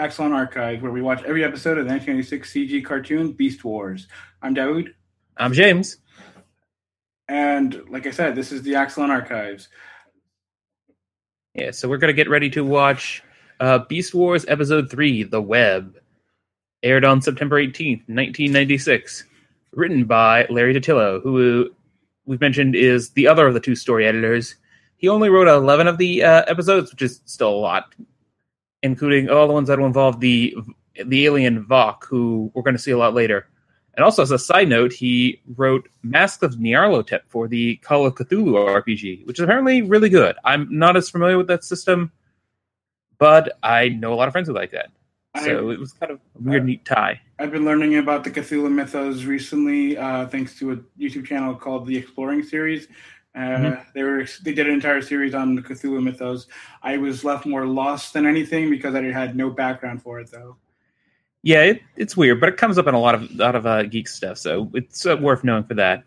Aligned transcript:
Axalon 0.00 0.32
Archive, 0.32 0.80
where 0.80 0.90
we 0.90 1.02
watch 1.02 1.22
every 1.24 1.44
episode 1.44 1.76
of 1.76 1.84
the 1.84 1.92
1996 1.92 2.50
CG 2.50 2.82
cartoon 2.82 3.32
Beast 3.32 3.62
Wars. 3.64 4.08
I'm 4.40 4.54
Daoud. 4.54 4.88
I'm 5.36 5.52
James. 5.52 5.98
and 7.28 7.82
like 7.90 8.06
I 8.06 8.10
said, 8.10 8.34
this 8.34 8.50
is 8.50 8.62
the 8.62 8.72
Axalon 8.72 9.10
Archives. 9.10 9.68
Yeah, 11.54 11.72
so 11.72 11.86
we're 11.86 11.98
gonna 11.98 12.14
get 12.14 12.30
ready 12.30 12.48
to 12.48 12.64
watch 12.64 13.22
uh, 13.60 13.80
Beast 13.90 14.14
Wars 14.14 14.46
Episode 14.48 14.90
Three: 14.90 15.22
The 15.22 15.42
Web, 15.42 15.98
aired 16.82 17.04
on 17.04 17.20
September 17.20 17.62
18th, 17.62 18.08
1996. 18.08 19.24
Written 19.72 20.04
by 20.04 20.46
Larry 20.48 20.74
DiTillo, 20.74 21.22
who 21.22 21.70
we've 22.24 22.40
mentioned 22.40 22.74
is 22.74 23.10
the 23.10 23.26
other 23.28 23.46
of 23.46 23.52
the 23.52 23.60
two 23.60 23.74
story 23.74 24.06
editors. 24.06 24.56
He 24.96 25.08
only 25.08 25.28
wrote 25.28 25.46
11 25.46 25.86
of 25.88 25.98
the 25.98 26.24
uh, 26.24 26.42
episodes, 26.46 26.90
which 26.90 27.02
is 27.02 27.20
still 27.26 27.50
a 27.50 27.54
lot, 27.54 27.94
including 28.82 29.28
all 29.28 29.46
the 29.46 29.52
ones 29.52 29.68
that 29.68 29.78
will 29.78 29.86
involve 29.86 30.20
the 30.20 30.56
the 31.06 31.24
alien 31.24 31.64
Vok, 31.64 32.04
who 32.04 32.50
we're 32.54 32.62
going 32.62 32.76
to 32.76 32.82
see 32.82 32.90
a 32.90 32.98
lot 32.98 33.14
later. 33.14 33.46
And 33.94 34.04
also, 34.04 34.22
as 34.22 34.30
a 34.30 34.38
side 34.38 34.68
note, 34.68 34.92
he 34.92 35.40
wrote 35.56 35.88
Mask 36.02 36.42
of 36.42 36.54
Nyarlathotep 36.54 37.20
for 37.28 37.48
the 37.48 37.76
Call 37.76 38.06
of 38.06 38.14
Cthulhu 38.14 38.54
RPG, 38.54 39.26
which 39.26 39.38
is 39.38 39.42
apparently 39.42 39.82
really 39.82 40.08
good. 40.08 40.36
I'm 40.44 40.68
not 40.70 40.96
as 40.96 41.10
familiar 41.10 41.36
with 41.36 41.48
that 41.48 41.64
system, 41.64 42.12
but 43.18 43.58
I 43.62 43.88
know 43.88 44.12
a 44.12 44.16
lot 44.16 44.28
of 44.28 44.32
friends 44.32 44.48
who 44.48 44.54
like 44.54 44.70
that. 44.70 44.90
So 45.44 45.68
I, 45.68 45.72
it 45.72 45.78
was 45.78 45.92
kind 45.92 46.12
of 46.12 46.18
a 46.18 46.42
weird, 46.42 46.62
Uh, 46.62 46.66
neat 46.66 46.84
tie. 46.84 47.20
I've 47.38 47.52
been 47.52 47.64
learning 47.64 47.98
about 47.98 48.24
the 48.24 48.30
Cthulhu 48.30 48.70
mythos 48.70 49.24
recently, 49.24 49.96
uh, 49.96 50.26
thanks 50.26 50.58
to 50.58 50.72
a 50.72 50.76
YouTube 50.98 51.26
channel 51.26 51.54
called 51.54 51.86
the 51.86 51.96
Exploring 51.96 52.42
Series. 52.42 52.88
Uh, 53.34 53.38
Mhm. 53.38 53.84
They 53.94 54.02
were 54.02 54.26
they 54.42 54.52
did 54.52 54.66
an 54.66 54.74
entire 54.74 55.00
series 55.02 55.34
on 55.34 55.54
the 55.54 55.62
Cthulhu 55.62 56.02
mythos. 56.02 56.46
I 56.82 56.96
was 56.98 57.24
left 57.24 57.46
more 57.46 57.64
lost 57.66 58.12
than 58.12 58.26
anything 58.26 58.70
because 58.70 58.94
I 58.94 59.02
had 59.04 59.36
no 59.36 59.50
background 59.50 60.02
for 60.02 60.18
it, 60.20 60.30
though. 60.30 60.56
Yeah, 61.42 61.62
it, 61.62 61.82
it's 61.96 62.16
weird, 62.16 62.40
but 62.40 62.48
it 62.48 62.56
comes 62.56 62.76
up 62.76 62.86
in 62.86 62.94
a 62.94 63.00
lot 63.00 63.14
of 63.14 63.30
lot 63.36 63.54
of 63.54 63.66
uh, 63.66 63.84
geek 63.84 64.08
stuff, 64.08 64.36
so 64.36 64.70
it's 64.74 65.06
uh, 65.06 65.16
worth 65.16 65.44
knowing 65.44 65.64
for 65.64 65.74
that. 65.74 66.02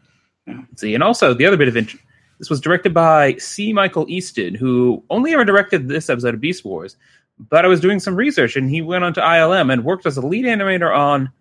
Yeah. 0.46 0.62
See, 0.76 0.94
and 0.94 1.02
also 1.04 1.34
the 1.34 1.46
other 1.46 1.58
bit 1.58 1.68
of 1.70 1.78
interest. 1.78 2.04
This 2.40 2.50
was 2.50 2.60
directed 2.60 2.94
by 2.94 3.36
C. 3.38 3.72
Michael 3.72 4.06
Easton, 4.10 4.54
who 4.54 5.02
only 5.10 5.34
ever 5.34 5.46
directed 5.46 5.88
this 5.88 6.10
episode 6.10 6.34
of 6.34 6.42
Beast 6.42 6.66
Wars. 6.66 6.98
But 7.40 7.64
I 7.64 7.68
was 7.70 7.80
doing 7.80 8.00
some 8.00 8.16
research, 8.16 8.56
and 8.58 8.70
he 8.70 8.82
went 8.82 9.04
on 9.06 9.14
to 9.14 9.22
ILM 9.22 9.72
and 9.72 9.86
worked 9.86 10.06
as 10.06 10.18
a 10.18 10.22
lead 10.26 10.46
animator 10.46 10.94
on 10.96 11.32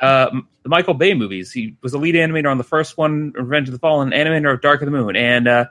uh, 0.00 0.30
the 0.62 0.68
Michael 0.68 0.94
Bay 0.94 1.14
movies. 1.14 1.52
He 1.52 1.76
was 1.82 1.92
a 1.92 1.98
lead 1.98 2.14
animator 2.14 2.50
on 2.50 2.58
the 2.58 2.64
first 2.64 2.96
one, 2.96 3.32
Revenge 3.32 3.68
of 3.68 3.72
the 3.72 3.78
Fallen, 3.78 4.10
animator 4.10 4.52
of 4.52 4.60
Dark 4.60 4.80
of 4.82 4.86
the 4.86 4.92
Moon, 4.92 5.16
and 5.16 5.48
uh, 5.48 5.66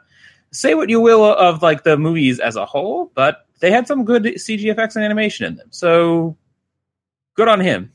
say 0.52 0.74
what 0.74 0.90
you 0.90 1.02
will 1.02 1.24
of 1.24 1.62
like 1.62 1.84
the 1.84 1.98
movies 1.98 2.40
as 2.40 2.56
a 2.56 2.66
whole, 2.66 3.12
but 3.14 3.46
they 3.60 3.72
had 3.72 3.88
some 3.88 4.06
good 4.06 4.24
CG 4.24 4.64
effects 4.72 4.96
and 4.96 5.04
animation 5.04 5.46
in 5.46 5.56
them. 5.56 5.68
So 5.72 6.38
good 7.36 7.48
on 7.48 7.60
him. 7.60 7.92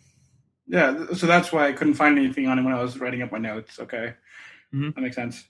Yeah, 0.67 1.07
so 1.15 1.27
that's 1.27 1.53
why 1.53 1.69
I 1.69 1.73
couldn't 1.73 1.95
find 1.95 2.19
anything 2.19 2.47
on 2.47 2.59
him 2.59 2.65
when 2.65 2.75
I 2.75 2.83
was 2.83 2.99
writing 2.99 3.23
up 3.23 3.33
my 3.33 3.39
notes. 3.39 3.79
Okay, 3.81 4.15
Mhm. 4.75 4.95
that 4.95 5.01
makes 5.01 5.17
sense. 5.17 5.45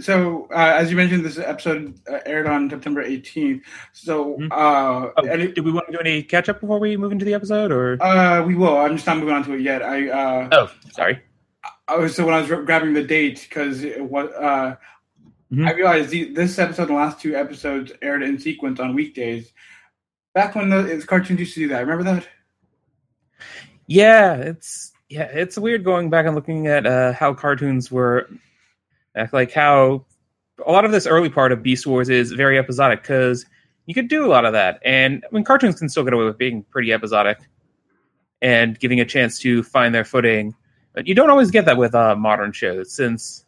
So, 0.00 0.48
uh, 0.50 0.74
as 0.76 0.90
you 0.90 0.96
mentioned, 0.96 1.24
this 1.24 1.38
episode 1.38 1.94
uh, 2.10 2.18
aired 2.26 2.46
on 2.46 2.68
September 2.70 3.02
18th. 3.02 3.62
So, 3.92 4.36
Mhm. 4.38 4.48
uh, 4.52 5.10
Oh, 5.16 5.22
any- 5.26 5.52
do 5.52 5.62
we 5.62 5.72
want 5.72 5.86
to 5.86 5.92
do 5.92 5.98
any 5.98 6.22
catch 6.22 6.48
up 6.48 6.60
before 6.60 6.78
we 6.78 6.96
move 6.96 7.12
into 7.12 7.24
the 7.24 7.34
episode, 7.34 7.70
or? 7.72 8.02
uh, 8.02 8.42
we 8.44 8.54
will. 8.54 8.76
I'm 8.78 8.96
just 8.96 9.06
not 9.06 9.18
moving 9.18 9.34
on 9.34 9.44
to 9.44 9.54
it 9.54 9.60
yet. 9.60 9.82
I, 9.82 10.08
uh, 10.08 10.48
oh, 10.52 10.70
sorry. 10.92 11.20
I 11.88 11.96
was 11.96 12.14
so 12.14 12.24
when 12.26 12.34
I 12.34 12.40
was 12.40 12.48
grabbing 12.64 12.94
the 12.94 13.02
date 13.04 13.46
because 13.48 13.84
it 13.84 14.02
was. 14.02 14.30
Uh, 14.30 14.76
Mhm. 15.52 15.68
I 15.68 15.72
realized 15.74 16.10
the, 16.10 16.32
this 16.32 16.58
episode 16.58 16.82
and 16.84 16.90
the 16.90 16.94
last 16.94 17.20
two 17.20 17.36
episodes 17.36 17.92
aired 18.02 18.22
in 18.22 18.38
sequence 18.38 18.80
on 18.80 18.94
weekdays. 18.94 19.52
Back 20.34 20.54
when 20.56 20.68
the 20.70 21.04
cartoons 21.06 21.38
used 21.38 21.54
to 21.54 21.60
do 21.60 21.68
that, 21.68 21.80
remember 21.80 22.02
that? 22.04 22.26
Yeah, 23.86 24.34
it's 24.34 24.92
yeah, 25.08 25.24
it's 25.24 25.56
weird 25.58 25.84
going 25.84 26.10
back 26.10 26.26
and 26.26 26.34
looking 26.34 26.66
at 26.66 26.86
uh, 26.86 27.12
how 27.12 27.34
cartoons 27.34 27.90
were, 27.90 28.28
like 29.32 29.52
how 29.52 30.04
a 30.66 30.72
lot 30.72 30.84
of 30.84 30.92
this 30.92 31.06
early 31.06 31.28
part 31.28 31.52
of 31.52 31.62
Beast 31.62 31.86
Wars 31.86 32.08
is 32.08 32.32
very 32.32 32.58
episodic 32.58 33.02
because 33.02 33.46
you 33.86 33.94
could 33.94 34.08
do 34.08 34.24
a 34.24 34.28
lot 34.28 34.44
of 34.44 34.52
that, 34.52 34.80
and 34.84 35.24
I 35.24 35.34
mean 35.34 35.44
cartoons 35.44 35.78
can 35.78 35.88
still 35.88 36.04
get 36.04 36.12
away 36.12 36.24
with 36.24 36.38
being 36.38 36.64
pretty 36.70 36.92
episodic 36.92 37.38
and 38.42 38.78
giving 38.78 39.00
a 39.00 39.04
chance 39.04 39.38
to 39.40 39.62
find 39.62 39.94
their 39.94 40.04
footing, 40.04 40.54
but 40.92 41.06
you 41.06 41.14
don't 41.14 41.30
always 41.30 41.50
get 41.50 41.64
that 41.66 41.76
with 41.76 41.94
uh, 41.94 42.14
modern 42.16 42.52
shows 42.52 42.92
since 42.92 43.44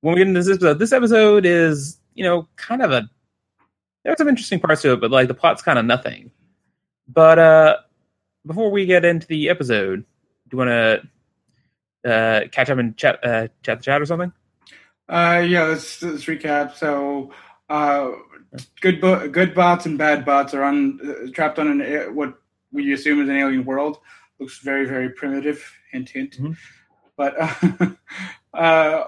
when 0.00 0.14
we 0.14 0.20
get 0.20 0.28
into 0.28 0.40
this 0.40 0.48
episode, 0.48 0.78
this 0.78 0.92
episode 0.92 1.46
is 1.46 1.98
you 2.14 2.24
know 2.24 2.48
kind 2.56 2.82
of 2.82 2.92
a 2.92 3.08
there's 4.04 4.18
some 4.18 4.28
interesting 4.28 4.60
parts 4.60 4.82
to 4.82 4.92
it, 4.92 5.00
but 5.00 5.10
like 5.10 5.28
the 5.28 5.34
plot's 5.34 5.62
kind 5.62 5.78
of 5.78 5.84
nothing. 5.84 6.30
But 7.08 7.38
uh 7.38 7.76
before 8.46 8.70
we 8.70 8.86
get 8.86 9.04
into 9.04 9.26
the 9.26 9.48
episode, 9.48 10.04
do 10.48 10.54
you 10.56 10.58
want 10.58 10.70
to 12.04 12.10
uh, 12.10 12.48
catch 12.52 12.70
up 12.70 12.78
and 12.78 12.96
chat, 12.96 13.18
uh, 13.24 13.48
chat 13.62 13.78
the 13.78 13.84
chat 13.84 14.00
or 14.00 14.06
something? 14.06 14.32
Uh, 15.08 15.44
yeah, 15.46 15.64
let's, 15.64 16.02
let's 16.02 16.24
recap. 16.24 16.74
So, 16.74 17.32
uh, 17.68 18.10
good 18.80 19.00
bo- 19.00 19.28
good 19.28 19.54
bots 19.54 19.86
and 19.86 19.98
bad 19.98 20.24
bots 20.24 20.54
are 20.54 20.62
on 20.64 21.00
uh, 21.02 21.30
trapped 21.32 21.58
on 21.58 21.68
an 21.68 21.80
a- 21.80 22.10
what 22.12 22.34
we 22.72 22.92
assume 22.92 23.22
is 23.22 23.28
an 23.28 23.36
alien 23.36 23.64
world. 23.64 23.98
Looks 24.40 24.58
very 24.60 24.86
very 24.86 25.10
primitive. 25.10 25.64
Hint 25.92 26.08
hint. 26.08 26.38
Mhm. 26.38 26.56
But 27.16 27.34
uh, 27.40 27.90
uh, 28.54 29.04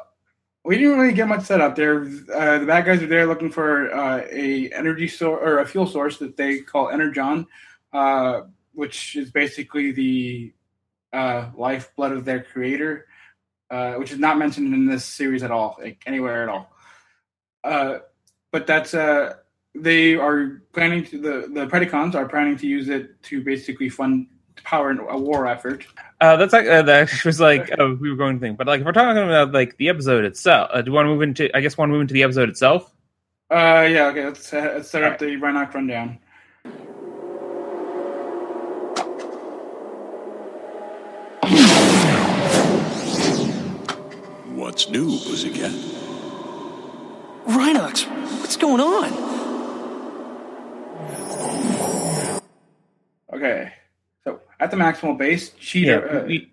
we 0.65 0.79
didn't 0.79 0.99
really 0.99 1.15
get 1.15 1.29
much 1.29 1.43
set 1.45 1.61
up 1.61 1.77
there. 1.77 2.03
Uh, 2.03 2.59
the 2.59 2.67
bad 2.67 2.85
guys 2.85 3.03
are 3.03 3.07
there 3.07 3.27
looking 3.27 3.51
for 3.51 3.93
uh, 3.93 4.23
a 4.31 4.71
energy 4.73 5.09
source 5.09 5.41
or 5.43 5.59
a 5.59 5.67
fuel 5.67 5.87
source 5.87 6.19
that 6.19 6.37
they 6.37 6.61
call 6.61 6.91
Energon, 6.91 7.47
uh, 7.93 8.43
which 8.73 9.17
is 9.17 9.31
basically 9.31 9.93
the 9.93 10.53
uh, 11.13 11.51
lifeblood 11.57 12.13
of 12.13 12.25
their 12.25 12.43
creator 12.43 13.07
uh, 13.71 13.95
which 13.95 14.13
is 14.13 14.19
not 14.19 14.39
mentioned 14.39 14.73
in 14.73 14.87
this 14.87 15.05
series 15.05 15.43
at 15.43 15.51
all, 15.51 15.77
like 15.81 16.03
anywhere 16.07 16.43
at 16.43 16.49
all. 16.49 16.73
Uh, 17.65 17.99
but 18.51 18.67
that's 18.67 18.95
uh, 18.95 19.35
they 19.75 20.15
are 20.15 20.63
planning 20.73 21.05
to 21.05 21.21
the 21.21 21.49
the 21.53 21.67
Predacons 21.67 22.15
are 22.15 22.29
planning 22.29 22.57
to 22.59 22.67
use 22.67 22.89
it 22.89 23.23
to 23.25 23.43
basically 23.43 23.89
fund 23.89 24.27
power 24.65 24.91
a 24.91 25.19
war 25.19 25.47
effort. 25.47 25.87
Uh, 26.21 26.37
that's 26.37 26.53
like 26.53 26.67
uh, 26.67 26.83
that 26.83 27.25
was 27.25 27.41
like 27.41 27.71
oh, 27.79 27.95
we 28.01 28.11
were 28.11 28.17
going 28.17 28.37
to 28.37 28.41
think, 28.41 28.59
but 28.59 28.67
like 28.67 28.81
if 28.81 28.87
we're 28.87 28.93
talking 28.93 29.23
about 29.23 29.53
like 29.53 29.77
the 29.77 29.89
episode 29.89 30.25
itself, 30.25 30.71
uh, 30.73 30.83
do 30.83 30.91
you 30.91 30.95
want 30.95 31.07
to 31.07 31.11
move 31.11 31.23
into? 31.23 31.55
I 31.57 31.61
guess 31.61 31.77
want 31.77 31.91
to 31.91 31.93
move 31.93 32.03
into 32.03 32.15
the 32.15 32.23
episode 32.23 32.49
itself. 32.49 32.93
Uh, 33.51 33.89
yeah, 33.91 34.09
okay, 34.09 34.27
let's, 34.27 34.53
uh, 34.53 34.73
let's 34.75 34.91
set 34.91 35.03
up 35.03 35.19
the 35.19 35.25
Rhinox 35.25 35.73
rundown. 35.73 36.19
What's 44.69 44.91
new, 44.91 45.07
Pussycat? 45.07 45.71
Rhinox, 47.47 48.07
what's 48.41 48.59
going 48.59 48.83
on? 48.83 49.09
Okay, 53.33 53.73
so 54.25 54.41
at 54.61 54.71
the 54.71 54.77
maximal 54.77 55.17
base, 55.17 55.53
Yeah, 55.55 55.59
Cheater. 55.59 56.21
uh, 56.21 56.25
we, 56.27 56.53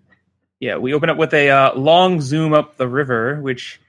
yeah, 0.60 0.78
we 0.78 0.94
open 0.94 1.10
up 1.10 1.18
with 1.18 1.34
a 1.34 1.50
uh, 1.50 1.74
long 1.74 2.22
zoom 2.22 2.54
up 2.54 2.78
the 2.78 2.88
river, 2.88 3.38
which 3.42 3.82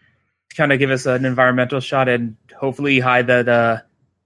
kind 0.57 0.74
of 0.74 0.80
give 0.80 0.90
us 0.92 1.06
an 1.06 1.24
environmental 1.24 1.80
shot 1.80 2.10
and 2.10 2.36
hopefully 2.54 3.00
hide 3.00 3.28
that 3.28 3.48
uh, 3.48 3.78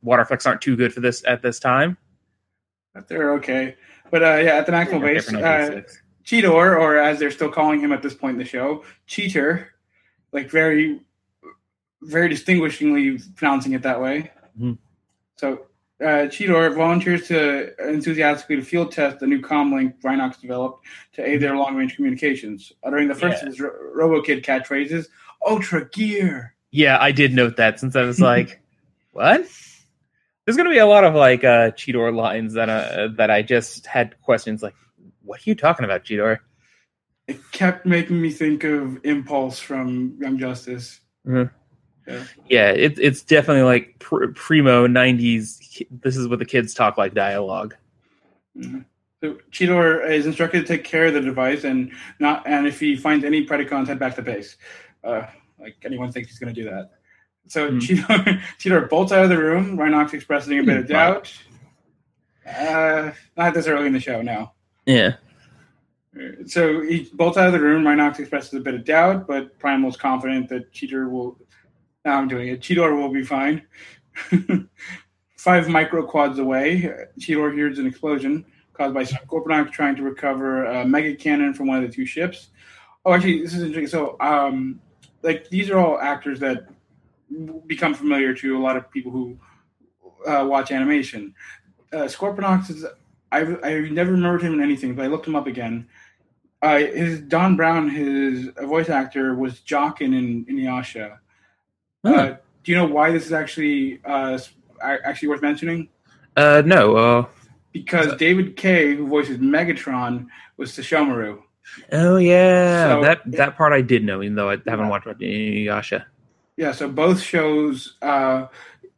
water 0.02 0.24
effects 0.24 0.48
aren't 0.48 0.62
too 0.62 0.76
good 0.76 0.92
for 0.96 1.02
this 1.02 1.24
at 1.28 1.44
this 1.44 1.60
time. 1.60 1.96
uh, 2.96 3.02
they're 3.08 3.34
okay, 3.34 3.76
but 4.10 4.24
uh, 4.24 4.38
yeah, 4.38 4.56
at 4.56 4.66
the 4.66 4.72
maximal 4.72 4.96
Okay, 5.04 5.14
base, 5.14 5.30
for 5.30 5.38
uh, 5.38 5.82
Cheetor, 6.26 6.80
or 6.80 6.98
as 6.98 7.20
they're 7.20 7.30
still 7.30 7.52
calling 7.52 7.80
him 7.80 7.92
at 7.92 8.02
this 8.02 8.16
point 8.16 8.34
in 8.34 8.40
the 8.40 8.46
show, 8.46 8.84
Cheater, 9.06 9.68
like 10.32 10.50
very, 10.50 11.00
very 12.02 12.30
distinguishingly 12.30 13.20
pronouncing 13.36 13.74
it 13.74 13.84
that 13.84 14.02
way. 14.02 14.32
Mhm. 14.60 14.78
So, 15.36 15.68
uh, 16.02 16.28
Cheetor 16.30 16.76
volunteers 16.76 17.28
to 17.28 17.74
enthusiastically 17.90 18.56
to 18.58 18.62
field 18.64 18.92
test 18.92 19.20
the 19.20 19.28
new 19.28 19.40
comlink 19.42 19.94
Rhinox 20.04 20.40
developed 20.42 20.86
to 21.14 21.28
aid 21.28 21.42
their 21.42 21.56
long 21.56 21.76
range 21.76 21.96
communications, 21.96 22.72
uttering 22.84 23.08
the 23.08 23.16
first 23.16 23.42
Yeah. 23.44 23.48
of 23.50 23.54
his 23.54 23.62
Ro- 23.62 23.72
RoboKid 23.96 24.44
catchphrases, 24.44 25.08
Ultra 25.46 25.88
Gear. 25.90 26.56
Yeah, 26.72 26.98
I 27.00 27.12
did 27.12 27.34
note 27.34 27.58
that 27.58 27.80
since 27.80 27.96
I 27.96 28.04
was 28.04 28.20
like, 28.32 28.62
what? 29.12 29.46
There's 30.46 30.58
going 30.58 30.66
to 30.66 30.72
be 30.74 30.80
a 30.80 30.88
lot 30.88 31.04
of 31.04 31.14
like 31.14 31.44
uh, 31.44 31.72
Cheetor 31.72 32.16
lines 32.16 32.54
that 32.56 32.68
uh, 32.70 33.10
that 33.18 33.30
I 33.30 33.42
just 33.44 33.86
had 33.86 34.20
questions 34.22 34.64
like, 34.64 34.74
what 35.24 35.40
are 35.40 35.50
you 35.50 35.56
talking 35.56 35.86
about, 35.86 36.04
Cheetor? 36.04 36.40
It 37.28 37.40
kept 37.52 37.86
making 37.86 38.22
me 38.22 38.30
think 38.32 38.64
of 38.64 39.00
Impulse 39.06 39.60
from 39.60 40.18
Young 40.20 40.38
Justice. 40.38 41.00
Yeah, 41.26 42.72
it, 42.72 42.98
it's 43.00 43.22
definitely 43.22 43.64
like 43.64 43.96
pr- 44.00 44.28
primo 44.34 44.88
'90s. 44.88 45.84
This 46.02 46.18
is 46.18 46.28
what 46.28 46.40
the 46.40 46.46
kids 46.46 46.74
talk 46.74 46.98
like 46.98 47.14
dialogue. 47.14 47.76
Mhm. 48.58 48.86
So 49.24 49.38
Cheetor 49.52 50.10
is 50.10 50.26
instructed 50.26 50.62
to 50.62 50.68
take 50.68 50.84
care 50.84 51.06
of 51.06 51.14
the 51.14 51.22
device 51.22 51.64
and 51.64 51.92
not, 52.20 52.46
and 52.48 52.66
if 52.66 52.80
he 52.80 52.96
finds 52.98 53.24
any 53.24 53.46
Predacons, 53.46 53.88
head 53.88 54.00
back 54.00 54.16
to 54.16 54.22
base. 54.24 54.58
Uh, 55.04 55.28
like 55.60 55.76
anyone 55.86 56.12
thinks 56.12 56.30
he's 56.32 56.40
going 56.40 56.54
to 56.54 56.60
do 56.64 56.68
that. 56.70 56.90
So 57.48 57.70
Hmm. 57.70 57.78
Cheetor, 57.78 58.42
Cheetor 58.60 58.90
bolts 58.90 59.12
out 59.12 59.24
of 59.24 59.30
the 59.30 59.38
room. 59.38 59.78
Rhinox 59.78 60.14
expressing 60.16 60.58
a 60.60 60.64
bit 60.64 60.78
of 60.78 60.86
Hmm. 60.88 60.92
doubt. 60.92 61.34
Uh, 62.48 63.12
not 63.38 63.54
this 63.54 63.68
early 63.68 63.86
in 63.86 63.94
the 63.94 64.00
show, 64.00 64.22
no. 64.24 64.52
Yeah. 64.88 65.14
So 66.46 66.82
he 66.82 67.10
bolts 67.14 67.38
out 67.38 67.48
of 67.48 67.54
the 67.54 67.60
room. 67.60 67.84
Rhinox 67.84 68.20
expresses 68.20 68.54
a 68.54 68.60
bit 68.60 68.74
of 68.74 68.84
doubt, 68.84 69.28
but 69.28 69.58
Primal's 69.60 69.96
confident 69.96 70.50
that 70.50 70.72
Cheetor 70.74 71.10
will. 71.10 71.38
Now 72.04 72.18
I'm 72.18 72.28
doing 72.28 72.50
it. 72.50 72.62
Cheetor 72.62 72.98
will 72.98 73.10
be 73.10 73.24
fine. 73.24 73.62
Five 75.38 75.70
micro 75.70 76.06
quads 76.06 76.40
away, 76.40 76.94
Cheetor 77.20 77.54
hears 77.54 77.80
an 77.80 77.88
explosion 77.88 78.46
caused 78.74 78.94
by 78.94 79.04
Scorponok 79.04 79.72
trying 79.72 79.96
to 79.96 80.04
recover 80.04 80.66
a 80.66 80.86
mega 80.86 81.16
cannon 81.16 81.54
from 81.54 81.68
one 81.68 81.84
of 81.84 81.90
the 81.90 81.96
two 81.96 82.06
ships. 82.06 82.50
Oh, 83.06 83.14
actually, 83.14 83.42
this 83.42 83.54
is 83.54 83.64
interesting. 83.64 83.88
So, 83.88 84.18
um, 84.20 84.80
like 85.24 85.50
these 85.50 85.70
are 85.70 85.78
all 85.78 86.00
actors 86.00 86.40
that 86.40 86.68
become 87.68 87.94
familiar 87.94 88.34
to 88.36 88.58
a 88.58 88.62
lot 88.62 88.78
of 88.78 88.90
people 88.92 89.12
who 89.12 89.38
uh, 90.28 90.46
watch 90.46 90.72
animation. 90.72 91.34
Uh, 91.94 92.04
is 92.04 92.86
I've 93.32 93.60
I 93.64 93.80
never 93.90 94.12
remembered 94.12 94.42
him 94.42 94.54
in 94.54 94.62
anything, 94.62 94.96
but 94.96 95.06
I 95.06 95.08
looked 95.08 95.28
him 95.28 95.36
up 95.36 95.48
again. 95.48 95.88
Uh, 96.62 96.78
his 96.78 97.22
Don 97.22 97.56
Brown, 97.56 97.90
his 97.90 98.50
voice 98.64 98.90
actor, 98.90 99.34
was 99.36 99.60
Jaken 99.62 100.14
in 100.16 100.46
Inuyasha. 100.46 101.18
Huh. 102.06 102.14
Uh, 102.14 102.38
do 102.64 102.72
you 102.72 102.78
know 102.78 102.86
why 102.86 103.12
this 103.12 103.26
is 103.26 103.34
actually 103.34 104.00
uh, 104.06 104.38
actually 104.82 105.30
worth 105.30 105.42
mentioning? 105.42 105.90
Uh, 106.38 106.62
no. 106.66 106.96
Uh, 106.96 107.26
Because 107.74 108.16
David 108.18 108.58
Kaye, 108.58 108.96
who 108.96 109.08
voices 109.08 109.38
Megatron, 109.38 110.28
was 110.58 110.72
Sesshomaru. 110.72 111.42
oh 111.94 112.18
yeah, 112.18 112.90
So- 112.96 113.02
that 113.02 113.22
that 113.32 113.56
part 113.58 113.74
I 113.74 113.82
did 113.82 114.04
know, 114.04 114.22
even 114.22 114.36
though 114.36 114.50
I 114.52 114.58
haven't 114.68 114.90
watched 114.90 115.08
Inuyasha. 115.08 116.04
Yeah, 116.58 116.74
so 116.74 116.88
both 116.90 117.22
shows, 117.22 117.98
uh, 118.04 118.48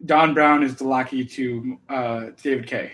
Don 0.06 0.34
Brown 0.34 0.64
is 0.64 0.76
the 0.76 0.88
lackey 0.88 1.24
to 1.24 1.80
uh, 1.88 2.22
David 2.42 2.68
Kaye. 2.68 2.94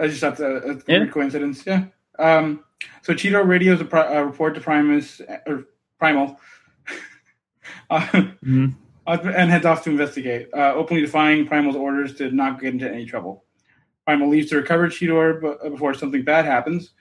I 0.00 0.08
just 0.08 0.20
thought 0.20 0.36
that 0.38 0.82
a 0.88 0.92
Yeah. 0.92 1.06
coincidence. 1.06 1.64
Yeah. 1.66 1.84
Um, 2.18 2.64
so 3.02 3.12
Cheetor 3.14 3.46
radios 3.46 3.80
a, 3.80 3.84
pri- 3.84 4.12
a 4.12 4.24
report 4.24 4.54
to 4.54 4.60
Primus 4.60 5.20
or 5.46 5.64
Primal, 5.98 6.40
uh, 7.90 8.00
Mhm. 8.44 8.74
and 9.06 9.50
heads 9.50 9.66
off 9.66 9.84
to 9.84 9.90
investigate, 9.90 10.48
uh, 10.54 10.72
openly 10.74 11.02
defying 11.02 11.46
Primal's 11.46 11.76
orders 11.76 12.14
to 12.16 12.30
not 12.30 12.60
get 12.60 12.72
into 12.72 12.90
any 12.90 13.04
trouble. 13.04 13.44
Primal 14.06 14.28
leaves 14.28 14.48
to 14.50 14.56
recover 14.56 14.88
Cheetor 14.88 15.40
but, 15.40 15.70
before 15.70 15.94
something 15.94 16.22
bad 16.22 16.44
happens, 16.46 16.92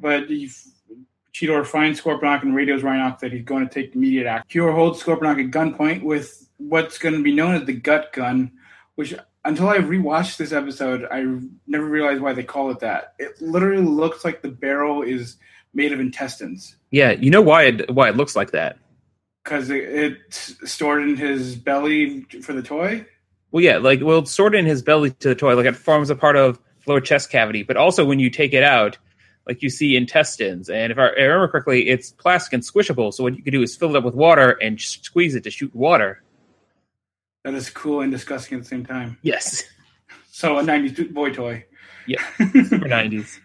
but 0.00 0.28
he, 0.28 0.50
Cheetor 1.34 1.64
finds 1.66 2.00
Scorponok 2.00 2.42
and 2.42 2.54
radios 2.56 2.82
Rhinox 2.82 3.20
that 3.20 3.32
he's 3.32 3.44
going 3.44 3.68
to 3.68 3.72
take 3.72 3.94
immediate 3.94 4.26
action. 4.26 4.60
Cheetor 4.62 4.74
holds 4.74 5.02
Scorponok 5.02 5.44
at 5.44 5.50
gunpoint 5.50 6.02
with 6.02 6.48
what's 6.56 6.98
going 6.98 7.14
to 7.14 7.22
be 7.22 7.32
known 7.34 7.54
as 7.54 7.64
the 7.64 7.72
gut 7.74 8.12
gun, 8.12 8.50
which 8.96 9.14
until 9.44 9.68
I 9.68 9.78
rewatched 9.78 10.36
this 10.36 10.52
episode, 10.52 11.06
I 11.10 11.24
never 11.66 11.84
realized 11.84 12.20
why 12.20 12.32
they 12.32 12.42
call 12.42 12.70
it 12.70 12.80
that. 12.80 13.14
It 13.18 13.40
literally 13.40 13.82
looks 13.84 14.24
like 14.24 14.42
the 14.42 14.48
barrel 14.50 15.02
is 15.02 15.36
made 15.72 15.92
of 15.92 16.00
intestines 16.00 16.76
Yeah, 16.90 17.12
you 17.12 17.30
know 17.30 17.42
why 17.42 17.64
it 17.64 17.90
why 17.94 18.08
it 18.08 18.16
looks 18.16 18.34
like 18.36 18.50
that? 18.52 18.78
because 19.44 19.70
it, 19.70 19.82
it's 19.84 20.70
stored 20.70 21.02
in 21.02 21.16
his 21.16 21.56
belly 21.56 22.22
for 22.42 22.52
the 22.52 22.62
toy. 22.62 23.06
Well, 23.52 23.64
yeah, 23.64 23.78
like 23.78 24.00
well, 24.02 24.18
it's 24.18 24.30
stored 24.30 24.54
in 24.54 24.66
his 24.66 24.82
belly 24.82 25.10
to 25.10 25.28
the 25.28 25.34
toy, 25.34 25.54
like 25.56 25.66
it 25.66 25.76
forms 25.76 26.10
a 26.10 26.14
part 26.16 26.36
of 26.36 26.60
lower 26.86 27.00
chest 27.00 27.30
cavity. 27.30 27.62
But 27.62 27.76
also, 27.76 28.04
when 28.04 28.18
you 28.18 28.30
take 28.30 28.52
it 28.52 28.62
out, 28.62 28.98
like 29.46 29.62
you 29.62 29.70
see 29.70 29.96
intestines, 29.96 30.68
and 30.68 30.92
if 30.92 30.98
I, 30.98 31.06
I 31.06 31.22
remember 31.22 31.48
correctly, 31.48 31.88
it's 31.88 32.12
plastic 32.12 32.52
and 32.52 32.62
squishable. 32.62 33.12
So 33.14 33.24
what 33.24 33.36
you 33.36 33.42
could 33.42 33.52
do 33.52 33.62
is 33.62 33.74
fill 33.74 33.90
it 33.90 33.96
up 33.96 34.04
with 34.04 34.14
water 34.14 34.50
and 34.60 34.80
squeeze 34.80 35.34
it 35.34 35.44
to 35.44 35.50
shoot 35.50 35.74
water. 35.74 36.22
That 37.44 37.54
is 37.54 37.70
cool 37.70 38.00
and 38.02 38.12
disgusting 38.12 38.56
at 38.58 38.62
the 38.64 38.68
same 38.68 38.84
time. 38.84 39.18
Yes, 39.22 39.64
So 40.30 40.58
a 40.58 40.62
'90s 40.62 41.12
boy 41.12 41.30
toy. 41.32 41.64
yeah, 42.06 42.22
super 42.64 42.88
nineties. 42.88 43.40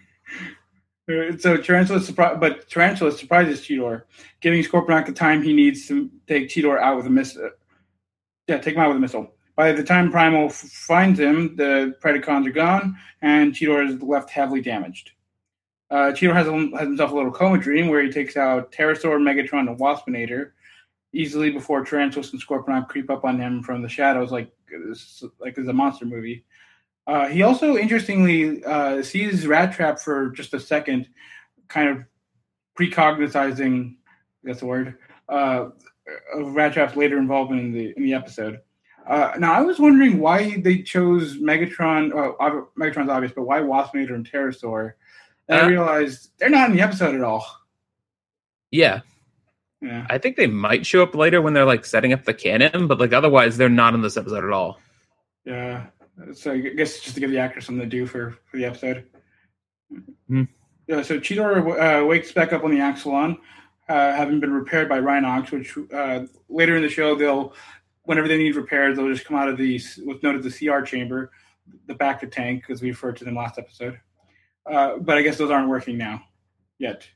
Uh, 1.10 1.38
So 1.38 1.58
Tarantula, 1.58 2.00
surpri- 2.00 2.40
but 2.40 2.68
Tarantula 2.70 3.12
surprises 3.12 3.62
Cheetor, 3.62 4.04
giving 4.42 4.64
Scorponok 4.64 5.06
the 5.06 5.12
time 5.14 5.42
he 5.44 5.54
needs 5.54 5.88
to 5.88 6.10
take 6.28 6.50
Cheetor 6.50 6.80
out 6.80 6.98
with 6.98 7.06
a 7.06 7.10
missile. 7.10 7.52
Yeah, 8.48 8.58
take 8.60 8.76
him 8.76 8.82
out 8.82 8.90
with 8.90 8.98
a 8.98 9.02
missile. 9.02 9.32
By 9.56 9.72
the 9.72 9.84
time 9.84 10.12
Primal 10.12 10.46
f- 10.48 10.56
finds 10.56 11.20
him, 11.20 11.56
the 11.56 11.96
Predacons 12.04 12.48
are 12.48 12.52
gone, 12.52 12.98
and 13.22 13.54
Cheetor 13.54 13.88
is 13.88 14.02
left 14.02 14.30
heavily 14.30 14.62
damaged. 14.62 15.12
Uh, 15.92 16.12
Cheetor 16.12 16.34
has, 16.34 16.48
a, 16.48 16.52
has 16.78 16.88
himself 16.88 17.12
a 17.12 17.16
little 17.16 17.32
coma 17.32 17.58
dream 17.60 17.88
where 17.88 18.02
he 18.04 18.12
takes 18.12 18.36
out 18.36 18.72
Terrorsaur, 18.72 19.18
Megatron, 19.22 19.70
and 19.70 19.80
Waspinator 19.80 20.52
easily 21.16 21.50
before 21.50 21.84
Tarantulas 21.84 22.32
and 22.34 22.42
Scorponok 22.42 22.88
creep 22.90 23.10
up 23.10 23.24
on 23.24 23.40
him 23.40 23.64
from 23.64 23.82
the 23.82 23.90
shadows, 23.90 24.32
like 24.32 24.52
like 25.40 25.58
it's 25.58 25.68
a 25.68 25.74
monster 25.74 26.06
movie. 26.06 26.44
Uh, 27.08 27.28
he 27.28 27.44
also 27.44 27.78
interestingly 27.78 28.64
uh, 28.66 29.02
sees 29.02 29.46
Rattrap 29.46 30.00
for 30.00 30.30
just 30.32 30.54
a 30.54 30.60
second, 30.60 31.08
kind 31.68 31.90
of 31.90 32.04
precognizing, 32.78 33.96
that's 34.44 34.60
the 34.60 34.66
word, 34.66 34.98
uh, 35.30 35.70
of 36.34 36.48
Rattrap's 36.54 36.96
later 36.96 37.18
involvement 37.18 37.62
in 37.62 37.72
the 37.72 37.94
in 37.96 38.04
the 38.04 38.14
episode. 38.14 38.60
Uh, 39.08 39.34
now, 39.38 39.54
I 39.54 39.62
was 39.62 39.78
wondering 39.80 40.18
why 40.18 40.58
they 40.62 40.82
chose 40.82 41.38
Megatron. 41.38 42.12
Well, 42.12 42.36
ob- 42.40 42.70
Megatron's 42.76 43.10
obvious, 43.10 43.34
but 43.36 43.44
why 43.44 43.60
Waspinator 43.60 44.16
and 44.16 44.30
Terrorsaur? 44.30 44.94
And 45.48 45.60
I 45.60 45.66
Uh, 45.66 45.70
realized 45.70 46.32
they're 46.40 46.50
not 46.50 46.72
in 46.72 46.76
the 46.76 46.82
episode 46.82 47.14
at 47.14 47.22
all. 47.22 47.46
Yeah, 48.72 49.02
Yeah. 49.86 50.08
I 50.10 50.18
think 50.18 50.36
they 50.36 50.48
might 50.48 50.86
show 50.86 51.04
up 51.04 51.14
later 51.14 51.42
when 51.42 51.54
they're 51.54 51.66
like 51.66 51.86
setting 51.86 52.12
up 52.12 52.24
the 52.24 52.34
cannon, 52.34 52.88
but 52.88 53.00
like 53.00 53.14
otherwise, 53.14 53.58
they're 53.58 53.70
not 53.70 53.94
in 53.94 54.02
this 54.02 54.18
episode 54.18 54.44
at 54.44 54.50
all. 54.50 54.80
Yeah. 55.46 55.86
So 56.34 56.54
I 56.54 56.60
guess 56.60 57.00
just 57.00 57.14
to 57.14 57.20
give 57.20 57.30
the 57.30 57.38
actor 57.38 57.62
something 57.62 57.88
to 57.88 57.90
do 57.90 58.08
for, 58.08 58.38
for 58.50 58.58
the 58.58 58.66
episode. 58.66 59.06
Hmm. 60.28 60.44
Yeah, 60.88 61.02
so 61.02 61.20
Cheetor 61.20 62.02
uh, 62.02 62.06
wakes 62.06 62.32
back 62.32 62.54
up 62.54 62.64
on 62.64 62.72
the 62.72 62.78
Axalon, 62.78 63.38
uh, 63.90 64.16
having 64.16 64.40
been 64.40 64.54
repaired 64.54 64.90
by 64.90 65.00
Rhinox, 65.00 65.52
which 65.52 65.78
uh, 65.94 66.26
later 66.50 66.76
in 66.76 66.82
the 66.82 66.90
show, 66.90 67.16
they'll, 67.16 67.54
whenever 68.04 68.28
they 68.28 68.38
need 68.38 68.56
repairs, 68.56 68.96
they'll 68.96 69.12
just 69.12 69.26
come 69.26 69.38
out 69.38 69.50
of 69.50 69.58
the, 69.58 69.80
what's 70.04 70.24
known 70.24 70.38
as 70.38 70.44
the 70.44 70.68
CR 70.68 70.84
chamber, 70.84 71.32
the 71.88 71.96
back 71.96 72.24
of 72.24 72.30
the 72.30 72.36
tank, 72.36 72.66
as 72.70 72.82
we 72.82 72.90
referred 72.90 73.18
to 73.18 73.26
them 73.26 73.36
last 73.36 73.60
episode. 73.60 74.00
Uh, 74.70 74.98
but 74.98 75.18
I 75.18 75.22
guess 75.22 75.38
those 75.38 75.52
aren't 75.52 75.70
working 75.70 75.98
now 75.98 76.24
yet. 76.80 77.08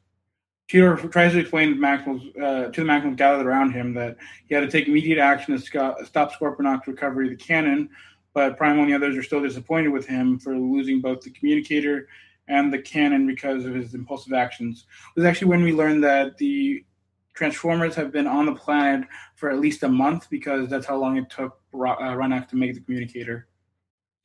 Cheetor 0.69 1.11
tries 1.11 1.33
to 1.33 1.39
explain 1.39 1.81
to, 1.81 1.81
uh, 1.81 2.71
to 2.71 2.81
the 2.81 2.87
Maximals 2.87 3.15
gathered 3.15 3.47
around 3.47 3.71
him 3.71 3.93
that 3.95 4.17
he 4.45 4.53
had 4.53 4.61
to 4.61 4.69
take 4.69 4.87
immediate 4.87 5.17
action 5.17 5.57
to 5.57 6.05
stop 6.05 6.31
Scorponok's 6.31 6.87
recovery 6.87 7.25
of 7.25 7.31
the 7.31 7.43
cannon, 7.43 7.89
but 8.33 8.55
Primal 8.55 8.83
and 8.83 8.91
the 8.91 8.95
others 8.95 9.17
are 9.17 9.23
still 9.23 9.41
disappointed 9.41 9.89
with 9.89 10.05
him 10.05 10.37
for 10.37 10.55
losing 10.55 11.01
both 11.01 11.21
the 11.21 11.31
communicator 11.31 12.07
and 12.47 12.71
the 12.71 12.79
cannon 12.79 13.25
because 13.25 13.65
of 13.65 13.73
his 13.73 13.95
impulsive 13.95 14.33
actions. 14.33 14.85
It 15.15 15.19
was 15.19 15.25
actually 15.25 15.49
when 15.49 15.63
we 15.63 15.73
learned 15.73 16.03
that 16.03 16.37
the 16.37 16.85
Transformers 17.33 17.95
have 17.95 18.11
been 18.11 18.27
on 18.27 18.45
the 18.45 18.55
planet 18.55 19.07
for 19.35 19.49
at 19.49 19.59
least 19.59 19.83
a 19.83 19.89
month 19.89 20.29
because 20.29 20.69
that's 20.69 20.85
how 20.85 20.97
long 20.97 21.17
it 21.17 21.29
took 21.29 21.59
Ro- 21.71 21.93
uh, 21.93 22.13
Rhinox 22.13 22.49
to 22.49 22.57
make 22.57 22.75
the 22.75 22.81
communicator. 22.81 23.47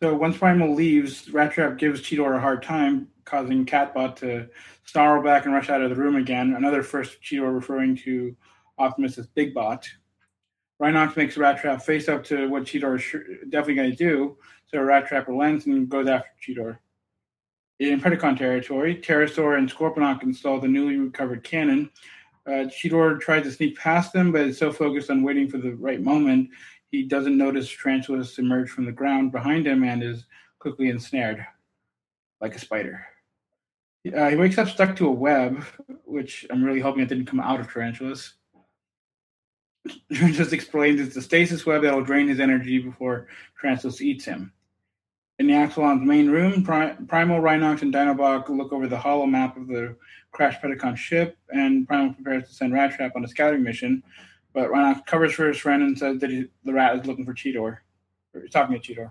So 0.03 0.15
once 0.15 0.37
Primal 0.37 0.75
leaves, 0.75 1.27
Rattrap 1.29 1.79
gives 1.79 2.03
Cheetor 2.03 2.37
a 2.37 2.41
hard 2.41 2.63
time, 2.63 3.09
causing 3.25 3.65
Catbot 3.65 4.17
to 4.17 4.49
snarl 4.85 5.23
back 5.23 5.45
and 5.45 5.55
rush 5.55 5.71
out 5.71 5.83
of 5.83 5.91
the 5.91 5.97
room 5.97 6.17
again. 6.17 6.55
Another 6.55 6.83
first 6.83 7.23
Cheetor 7.23 7.55
referring 7.55 7.97
to 7.99 8.37
Optimus 8.79 9.19
as 9.19 9.27
Big 9.27 9.55
Bot. 9.55 9.89
Rhinox 10.81 11.17
makes 11.17 11.37
Rattrap 11.37 11.83
face 11.83 12.09
up 12.09 12.25
to 12.25 12.49
what 12.49 12.65
Cheetor 12.65 12.97
is 12.97 13.03
sure, 13.03 13.23
definitely 13.49 13.75
going 13.77 13.91
to 13.91 13.97
do, 13.97 14.37
so 14.67 14.79
Rattrap 14.79 15.29
relents 15.29 15.67
and 15.67 15.89
goes 15.89 16.09
after 16.09 16.31
Cheetor. 16.43 16.79
In 17.81 18.01
Predacon 18.01 18.37
territory, 18.39 18.97
Terrorsaur 18.97 19.59
and 19.59 19.71
Scorponok 19.71 20.23
install 20.23 20.61
the 20.61 20.69
newly 20.69 20.97
recovered 20.97 21.43
cannon. 21.43 21.91
Uh, 22.47 22.67
Cheetor 22.69 23.21
tries 23.21 23.45
to 23.45 23.53
sneak 23.53 23.79
past 23.79 24.13
them, 24.13 24.31
but 24.31 24.43
is 24.43 24.59
so 24.59 24.73
focused 24.73 25.11
on 25.11 25.23
waiting 25.23 25.49
for 25.49 25.59
the 25.59 25.75
right 25.77 26.01
moment, 26.01 26.51
he 26.95 27.03
doesn't 27.03 27.37
notice 27.37 27.69
Tarantulas 27.69 28.39
emerge 28.39 28.71
from 28.71 28.85
the 28.85 28.93
ground 28.93 29.33
behind 29.33 29.67
him 29.67 29.83
and 29.83 30.03
is 30.03 30.27
quickly 30.61 30.91
ensnared, 30.91 31.45
like 32.41 32.55
a 32.55 32.59
spider. 32.59 33.05
He 34.05 34.11
wakes 34.11 34.59
up 34.59 34.69
stuck 34.69 34.95
to 34.97 35.09
a 35.09 35.11
web, 35.11 35.65
which 36.05 36.47
I'm 36.51 36.63
really 36.63 36.81
hoping 36.81 37.03
it 37.03 37.09
didn't 37.09 37.25
come 37.27 37.41
out 37.41 37.59
of 37.59 37.73
Tarantulas. 37.73 38.35
just 40.11 40.53
explains 40.53 41.01
it's 41.01 41.15
the 41.15 41.23
stasis 41.23 41.65
web 41.65 41.83
that 41.83 41.95
will 41.95 42.05
drain 42.05 42.29
his 42.29 42.39
energy 42.39 42.79
before 42.79 43.29
Tarantulas 43.61 44.03
eats 44.03 44.27
him. 44.27 44.53
In 45.39 45.47
the 45.47 45.55
Axalon's 45.55 46.07
main 46.07 46.31
room, 46.31 46.63
Pri- 46.63 46.97
Primal, 47.09 47.41
Rhinox, 47.41 47.83
and 47.83 47.93
Dinobot 47.93 48.49
look 48.51 48.73
over 48.73 48.87
the 48.87 48.97
hollow 48.97 49.27
map 49.27 49.57
of 49.57 49.67
the 49.67 49.97
crashed 50.33 50.63
Predacon 50.63 50.97
ship, 50.97 51.37
and 51.49 51.89
Primal 51.89 52.15
prepares 52.15 52.49
to 52.49 52.55
send 52.55 52.73
Rattrap 52.73 53.13
on 53.17 53.25
a 53.25 53.29
scouting 53.29 53.63
mission. 53.63 54.03
But 54.53 54.69
Rhinox 54.69 55.05
covers 55.07 55.33
for 55.33 55.49
his 55.49 55.59
friend 55.59 55.83
and 55.83 55.99
says 55.99 56.21
that 56.21 56.31
he, 56.31 56.47
the 56.65 56.73
rat 56.73 56.97
is 56.97 57.07
looking 57.07 57.25
for 57.25 57.35
Cheetor. 57.35 57.79
Or 58.35 58.41
he's 58.41 58.51
talking 58.51 58.79
to 58.79 58.95
Cheetor. 58.95 59.11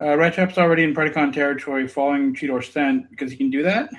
Uh, 0.00 0.16
Rattrap's 0.16 0.56
already 0.56 0.82
in 0.82 0.94
Predacon 0.94 1.32
territory, 1.32 1.86
following 1.86 2.34
Cheetor's 2.34 2.72
scent 2.72 3.10
because 3.10 3.30
he 3.30 3.36
can 3.36 3.50
do 3.50 3.62
that. 3.62 3.90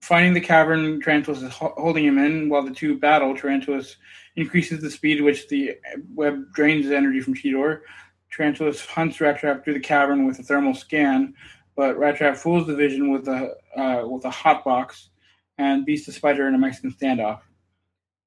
Finding 0.00 0.32
the 0.32 0.40
cavern, 0.40 1.00
Tarantulas 1.00 1.42
is 1.42 1.52
ho- 1.52 1.74
holding 1.76 2.04
him 2.04 2.18
in 2.18 2.48
while 2.48 2.62
the 2.62 2.70
two 2.72 2.98
battle. 2.98 3.36
Tarantulas 3.36 3.96
increases 4.36 4.80
the 4.80 4.90
speed 4.90 5.18
at 5.18 5.24
which 5.24 5.48
the 5.48 5.72
web 6.14 6.52
drains 6.54 6.90
energy 6.90 7.20
from 7.20 7.34
Cheetor, 7.34 7.80
Tarantulas 8.30 8.84
hunts 8.84 9.18
Rattrap 9.18 9.64
through 9.64 9.74
the 9.74 9.80
cavern 9.80 10.26
with 10.26 10.38
a 10.38 10.42
thermal 10.42 10.74
scan, 10.74 11.34
but 11.74 11.96
Rattrap 11.96 12.36
fools 12.36 12.66
the 12.66 12.74
Vision 12.74 13.10
with 13.10 13.28
a 13.28 13.54
uh, 13.76 14.06
with 14.06 14.24
a 14.24 14.30
hot 14.30 14.64
box 14.64 15.10
and 15.58 15.86
beats 15.86 16.06
the 16.06 16.12
Spider 16.12 16.48
in 16.48 16.54
a 16.54 16.58
Mexican 16.58 16.92
standoff. 16.92 17.40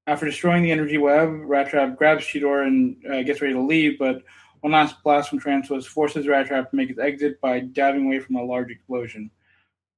After 0.07 0.25
destroying 0.25 0.63
the 0.63 0.71
energy 0.71 0.97
web, 0.97 1.29
Rattrap 1.29 1.97
grabs 1.97 2.23
Cheetor 2.23 2.65
and 2.65 2.95
uh, 3.05 3.21
gets 3.23 3.41
ready 3.41 3.53
to 3.53 3.61
leave, 3.61 3.99
but 3.99 4.23
one 4.61 4.73
last 4.73 5.01
blast 5.03 5.29
from 5.29 5.39
Tarantulas 5.39 5.85
forces 5.85 6.25
Rattrap 6.25 6.69
to 6.69 6.75
make 6.75 6.89
its 6.89 6.99
exit 6.99 7.39
by 7.41 7.59
diving 7.59 8.05
away 8.05 8.19
from 8.19 8.35
a 8.35 8.43
large 8.43 8.71
explosion, 8.71 9.31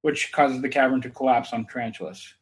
which 0.02 0.32
causes 0.32 0.60
the 0.62 0.68
cavern 0.68 1.00
to 1.00 1.10
collapse 1.10 1.52
on 1.52 1.66
Tarantulas. 1.66 2.34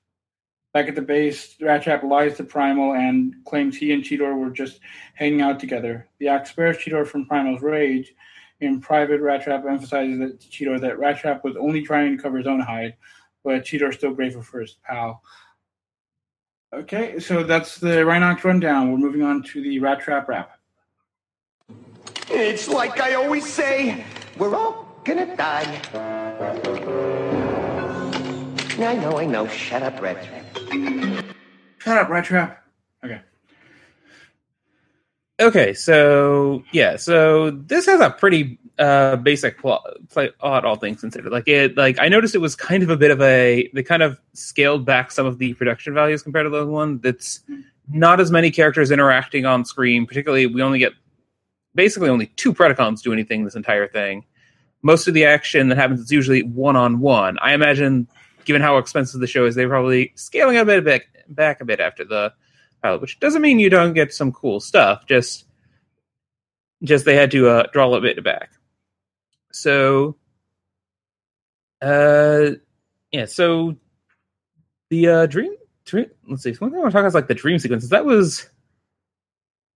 Back 0.72 0.88
at 0.88 0.94
the 0.94 1.02
base, 1.02 1.56
Rattrap 1.60 2.04
lies 2.04 2.36
to 2.36 2.44
Primal 2.44 2.94
and 2.94 3.34
claims 3.44 3.76
he 3.76 3.92
and 3.92 4.04
Cheetor 4.04 4.38
were 4.38 4.50
just 4.50 4.80
hanging 5.14 5.40
out 5.40 5.58
together. 5.58 6.08
The 6.18 6.28
act 6.28 6.46
spares 6.46 6.76
Cheetor 6.76 7.06
from 7.06 7.26
Primal's 7.26 7.62
rage. 7.62 8.14
In 8.60 8.80
private, 8.80 9.20
Rattrap 9.20 9.68
emphasizes 9.68 10.18
that 10.20 10.40
to 10.40 10.46
Cheetor 10.48 10.80
that 10.80 10.98
Rattrap 10.98 11.42
was 11.42 11.56
only 11.56 11.82
trying 11.82 12.16
to 12.16 12.22
cover 12.22 12.38
his 12.38 12.46
own 12.46 12.60
hide, 12.60 12.94
but 13.42 13.64
Cheetor 13.64 13.88
is 13.88 13.96
still 13.96 14.14
grateful 14.14 14.42
for 14.42 14.60
his 14.60 14.76
pal. 14.84 15.22
Okay, 16.72 17.18
so 17.18 17.42
that's 17.42 17.78
the 17.78 18.04
Rhinox 18.04 18.44
rundown. 18.44 18.92
We're 18.92 18.98
moving 18.98 19.22
on 19.22 19.42
to 19.44 19.60
the 19.60 19.80
Rattrap 19.80 20.28
wrap. 20.28 20.59
It's 22.32 22.68
like 22.68 23.00
I 23.00 23.14
always 23.14 23.44
say, 23.44 24.04
we're 24.38 24.54
all 24.54 24.86
gonna 25.04 25.36
die. 25.36 25.80
I 28.78 28.94
know, 28.94 29.18
I 29.18 29.26
know. 29.26 29.48
Shut 29.48 29.82
up, 29.82 30.00
Red 30.00 30.24
Trap. 30.24 31.34
Shut 31.78 31.98
up, 31.98 32.08
Rattrap. 32.08 32.56
Okay. 33.04 33.20
Okay, 35.40 35.74
so 35.74 36.62
yeah, 36.72 36.96
so 36.96 37.50
this 37.50 37.86
has 37.86 38.00
a 38.00 38.10
pretty 38.10 38.58
uh 38.78 39.16
basic 39.16 39.58
plot, 39.58 39.82
play, 40.10 40.30
plot, 40.30 40.64
all 40.64 40.76
things 40.76 41.00
considered. 41.00 41.32
Like 41.32 41.48
it, 41.48 41.76
like 41.76 41.98
I 41.98 42.08
noticed 42.08 42.34
it 42.34 42.38
was 42.38 42.54
kind 42.54 42.82
of 42.82 42.90
a 42.90 42.96
bit 42.96 43.10
of 43.10 43.20
a 43.20 43.68
they 43.74 43.82
kind 43.82 44.02
of 44.02 44.20
scaled 44.34 44.84
back 44.84 45.10
some 45.10 45.26
of 45.26 45.38
the 45.38 45.54
production 45.54 45.94
values 45.94 46.22
compared 46.22 46.46
to 46.46 46.50
the 46.50 46.58
other 46.58 46.70
one. 46.70 46.98
That's 46.98 47.40
not 47.92 48.20
as 48.20 48.30
many 48.30 48.50
characters 48.50 48.90
interacting 48.90 49.46
on 49.46 49.64
screen. 49.64 50.06
Particularly, 50.06 50.46
we 50.46 50.62
only 50.62 50.78
get 50.78 50.92
basically 51.74 52.08
only 52.08 52.26
two 52.26 52.52
Predacons 52.52 53.02
do 53.02 53.12
anything 53.12 53.44
this 53.44 53.54
entire 53.54 53.88
thing. 53.88 54.24
Most 54.82 55.08
of 55.08 55.14
the 55.14 55.24
action 55.24 55.68
that 55.68 55.78
happens 55.78 56.00
is 56.00 56.10
usually 56.10 56.42
one 56.42 56.76
on 56.76 57.00
one. 57.00 57.38
I 57.40 57.52
imagine, 57.52 58.08
given 58.44 58.62
how 58.62 58.78
expensive 58.78 59.20
the 59.20 59.26
show 59.26 59.44
is, 59.44 59.54
they're 59.54 59.68
probably 59.68 60.12
scaling 60.14 60.56
a 60.56 60.64
bit 60.64 60.84
back, 60.84 61.06
back 61.28 61.60
a 61.60 61.64
bit 61.64 61.80
after 61.80 62.04
the 62.04 62.32
pilot, 62.82 63.00
which 63.00 63.20
doesn't 63.20 63.42
mean 63.42 63.58
you 63.58 63.70
don't 63.70 63.92
get 63.92 64.12
some 64.14 64.32
cool 64.32 64.58
stuff. 64.58 65.06
Just, 65.06 65.44
just 66.82 67.04
they 67.04 67.14
had 67.14 67.30
to 67.32 67.48
uh, 67.48 67.64
draw 67.72 67.86
a 67.86 67.88
little 67.88 68.00
bit 68.00 68.24
back. 68.24 68.52
So, 69.52 70.16
uh, 71.82 72.52
yeah. 73.12 73.26
So 73.26 73.76
the 74.88 75.08
uh, 75.08 75.26
dream, 75.26 75.54
dream. 75.84 76.06
Let's 76.28 76.42
see. 76.42 76.52
One 76.54 76.70
thing 76.70 76.78
I 76.78 76.82
want 76.82 76.92
to 76.92 76.94
talk 76.94 77.00
about 77.00 77.08
is 77.08 77.14
like 77.14 77.28
the 77.28 77.34
dream 77.34 77.58
sequences. 77.58 77.90
That 77.90 78.04
was 78.04 78.48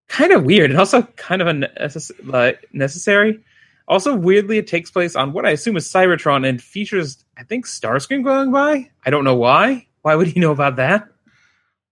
kind 0.08 0.32
of 0.32 0.44
weird 0.44 0.70
and 0.70 0.78
also 0.78 1.02
kind 1.16 1.42
of 1.42 1.49
unnecess- 1.49 2.11
like 2.25 2.66
necessary. 2.73 3.42
Also, 3.87 4.14
weirdly, 4.14 4.58
it 4.58 4.66
takes 4.66 4.90
place 4.90 5.14
on 5.14 5.32
what 5.32 5.44
I 5.44 5.50
assume 5.50 5.76
is 5.76 5.87
Cybertron 5.87 6.49
and 6.49 6.62
features, 6.62 7.23
I 7.37 7.44
think, 7.44 7.66
Starscream 7.66 8.25
going 8.25 8.50
by. 8.50 8.90
I 9.04 9.11
don't 9.11 9.25
know 9.25 9.37
why. 9.37 9.87
Why 10.02 10.14
would 10.14 10.28
he 10.28 10.40
know 10.40 10.52
about 10.52 10.76
that? 10.76 11.08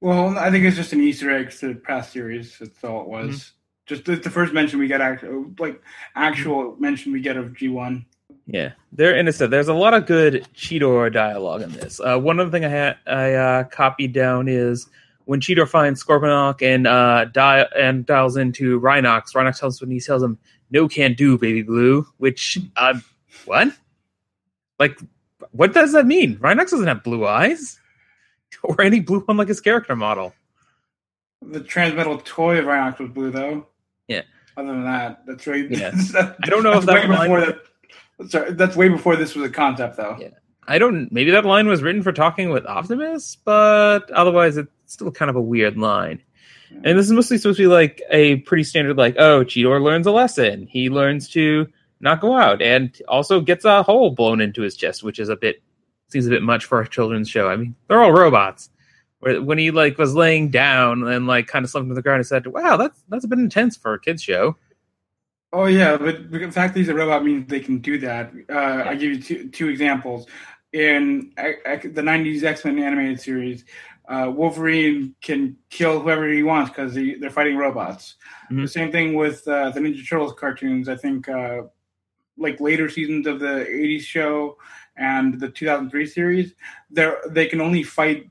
Well, 0.01 0.37
I 0.37 0.51
think 0.51 0.65
it's 0.65 0.77
just 0.77 0.93
an 0.93 1.01
Easter 1.01 1.31
egg 1.31 1.51
to 1.51 1.69
the 1.69 1.75
past 1.75 2.13
series. 2.13 2.59
That's 2.59 2.83
all 2.83 3.03
it 3.03 3.09
was. 3.09 3.29
Mm-hmm. 3.29 3.57
Just 3.87 4.05
the, 4.05 4.17
the, 4.17 4.31
first 4.31 4.53
mention 4.53 4.79
we 4.79 4.87
get, 4.87 5.01
actual, 5.01 5.51
like 5.59 5.83
actual 6.15 6.77
mention 6.79 7.13
we 7.13 7.21
get 7.21 7.37
of 7.37 7.55
G 7.55 7.69
one. 7.69 8.07
Yeah, 8.47 8.73
there 8.91 9.15
and 9.15 9.29
it 9.29 9.35
said 9.35 9.51
there's 9.51 9.69
a 9.69 9.75
lot 9.75 9.95
of 9.95 10.07
good 10.07 10.47
Cheetor 10.55 11.13
dialogue 11.13 11.63
in 11.63 11.73
this. 11.73 12.01
Uh, 12.01 12.19
one 12.19 12.41
other 12.41 12.51
thing 12.51 12.65
I 12.65 12.69
had 12.69 12.97
I 13.07 13.35
uh, 13.35 13.65
copied 13.65 14.13
down 14.13 14.49
is 14.49 14.89
when 15.25 15.41
Cheetor 15.41 15.69
finds 15.69 16.03
Scorponok 16.03 16.63
and 16.63 16.87
uh, 16.87 17.27
dial 17.27 17.67
and 17.79 18.05
dials 18.07 18.37
into 18.37 18.81
Rhinox, 18.81 19.35
Rhinox 19.35 19.61
tells 19.61 19.81
when 19.81 19.91
he 19.91 20.01
tells 20.01 20.23
him, 20.23 20.39
"No 20.71 20.89
can 20.89 21.15
do, 21.15 21.39
baby 21.39 21.63
blue." 21.63 22.07
Which, 22.19 22.59
uh, 22.77 22.99
what? 23.45 23.69
Like, 24.79 24.99
what 25.53 25.73
does 25.73 25.93
that 25.93 26.07
mean? 26.07 26.37
Rhinox 26.39 26.71
doesn't 26.71 26.87
have 26.87 27.03
blue 27.03 27.27
eyes, 27.27 27.79
or 28.63 28.81
any 28.81 29.01
blue 29.01 29.25
on 29.29 29.37
like 29.37 29.49
his 29.49 29.61
character 29.61 29.97
model. 29.97 30.35
The 31.43 31.61
transmetal 31.61 32.25
toy 32.25 32.59
of 32.59 32.67
Rhinox 32.67 32.99
was 32.99 33.11
blue, 33.11 33.31
though. 33.31 33.67
Yeah. 34.07 34.23
Other 34.57 34.69
than 34.69 34.85
that, 34.85 35.25
that's 35.27 35.47
right. 35.47 35.69
Yeah. 35.71 35.93
I 36.43 36.49
don't 36.49 36.63
know 36.63 36.79
if 36.79 36.85
that 36.87 37.09
way 37.09 37.17
before 37.17 37.41
that. 37.41 37.59
Sorry, 38.29 38.53
that's 38.53 38.77
way 38.77 38.89
before 38.89 39.17
this 39.17 39.35
was 39.35 39.45
a 39.45 39.51
concept, 39.51 39.97
though. 39.97 40.17
Yeah. 40.21 40.29
I 40.69 40.79
don't. 40.79 41.11
Maybe 41.11 41.31
that 41.33 41.45
line 41.45 41.67
was 41.67 41.83
written 41.83 42.03
for 42.03 42.13
talking 42.13 42.51
with 42.51 42.65
Optimus, 42.67 43.37
but 43.37 44.11
otherwise, 44.13 44.57
it's 44.57 44.71
still 44.93 45.11
kind 45.11 45.31
of 45.31 45.37
a 45.37 45.41
weird 45.41 45.77
line. 45.77 46.23
And 46.85 46.99
this 46.99 47.07
is 47.07 47.13
mostly 47.13 47.39
supposed 47.39 47.59
to 47.59 47.65
be 47.65 47.67
like 47.67 48.03
a 48.11 48.37
pretty 48.37 48.65
standard, 48.65 48.97
like, 48.97 49.17
oh, 49.19 49.45
Cheetor 49.45 49.83
learns 49.83 50.07
a 50.07 50.11
lesson. 50.11 50.67
He 50.67 50.89
learns 50.89 51.29
to 51.31 51.67
not 52.01 52.21
go 52.21 52.37
out, 52.37 52.61
and 52.61 52.97
also 53.09 53.41
gets 53.41 53.65
a 53.65 53.83
hole 53.83 54.11
blown 54.11 54.41
into 54.41 54.63
his 54.63 54.77
chest, 54.77 55.03
which 55.03 55.19
is 55.19 55.29
a 55.29 55.37
bit 55.37 55.63
seems 56.09 56.27
a 56.27 56.31
bit 56.31 56.43
much 56.43 56.65
for 56.67 56.81
a 56.81 56.89
children's 56.89 57.29
show. 57.29 57.49
I 57.49 57.57
mean, 57.57 57.75
they're 57.89 58.03
all 58.03 58.13
robots. 58.13 58.69
When 59.21 59.57
he 59.57 59.71
like 59.71 59.99
was 59.99 60.15
laying 60.15 60.51
down 60.51 61.07
and 61.07 61.29
like 61.29 61.47
kind 61.47 61.65
of 61.65 61.71
slumped 61.71 61.91
to 61.91 61.95
the 61.95 62.03
ground, 62.03 62.19
and 62.19 62.27
said, 62.27 62.47
"Wow, 62.49 62.77
that's 62.77 63.01
that's 63.09 63.25
a 63.25 63.29
bit 63.29 63.39
intense 63.39 63.77
for 63.77 63.95
a 63.95 64.01
kids 64.01 64.23
show." 64.23 64.57
Oh 65.53 65.67
yeah, 65.67 65.97
but 65.97 66.31
the 66.31 66.51
fact 66.51 66.75
that 66.75 66.81
he's 66.81 66.89
a 66.89 66.95
robot 66.95 67.25
means 67.25 67.49
they 67.49 67.61
can 67.61 67.79
do 67.79 67.99
that. 67.99 68.33
Uh, 68.51 68.53
yeah. 68.53 68.85
I 68.89 68.95
give 68.97 69.13
you 69.13 69.23
two, 69.23 69.49
two 69.51 69.69
examples 69.69 70.27
in 70.73 71.33
the 71.37 72.03
'90s 72.03 72.43
X-Men 72.43 72.81
animated 72.81 73.21
series 73.21 73.65
uh, 74.09 74.31
Wolverine 74.35 75.15
can 75.21 75.57
kill 75.71 76.01
whoever 76.01 76.29
he 76.29 76.43
wants 76.43 76.71
because 76.71 76.95
they're 76.95 77.31
fighting 77.31 77.57
robots. 77.57 78.17
Mm-hmm. 78.47 78.63
The 78.63 78.69
same 78.69 78.93
thing 78.93 79.15
with 79.15 79.47
uh, 79.47 79.71
the 79.71 79.81
Ninja 79.81 80.07
Turtles 80.09 80.35
cartoons. 80.39 80.89
I 80.89 80.97
think 80.97 81.29
uh, 81.29 81.63
like 82.37 82.61
later 82.61 82.89
seasons 82.89 83.27
of 83.27 83.41
the 83.41 83.67
'80s 83.69 84.03
show 84.03 84.59
and 84.97 85.41
the 85.41 85.49
2003 85.49 86.07
series, 86.07 86.55
they 86.91 87.13
they 87.31 87.47
can 87.47 87.61
only 87.61 87.83
fight 87.83 88.29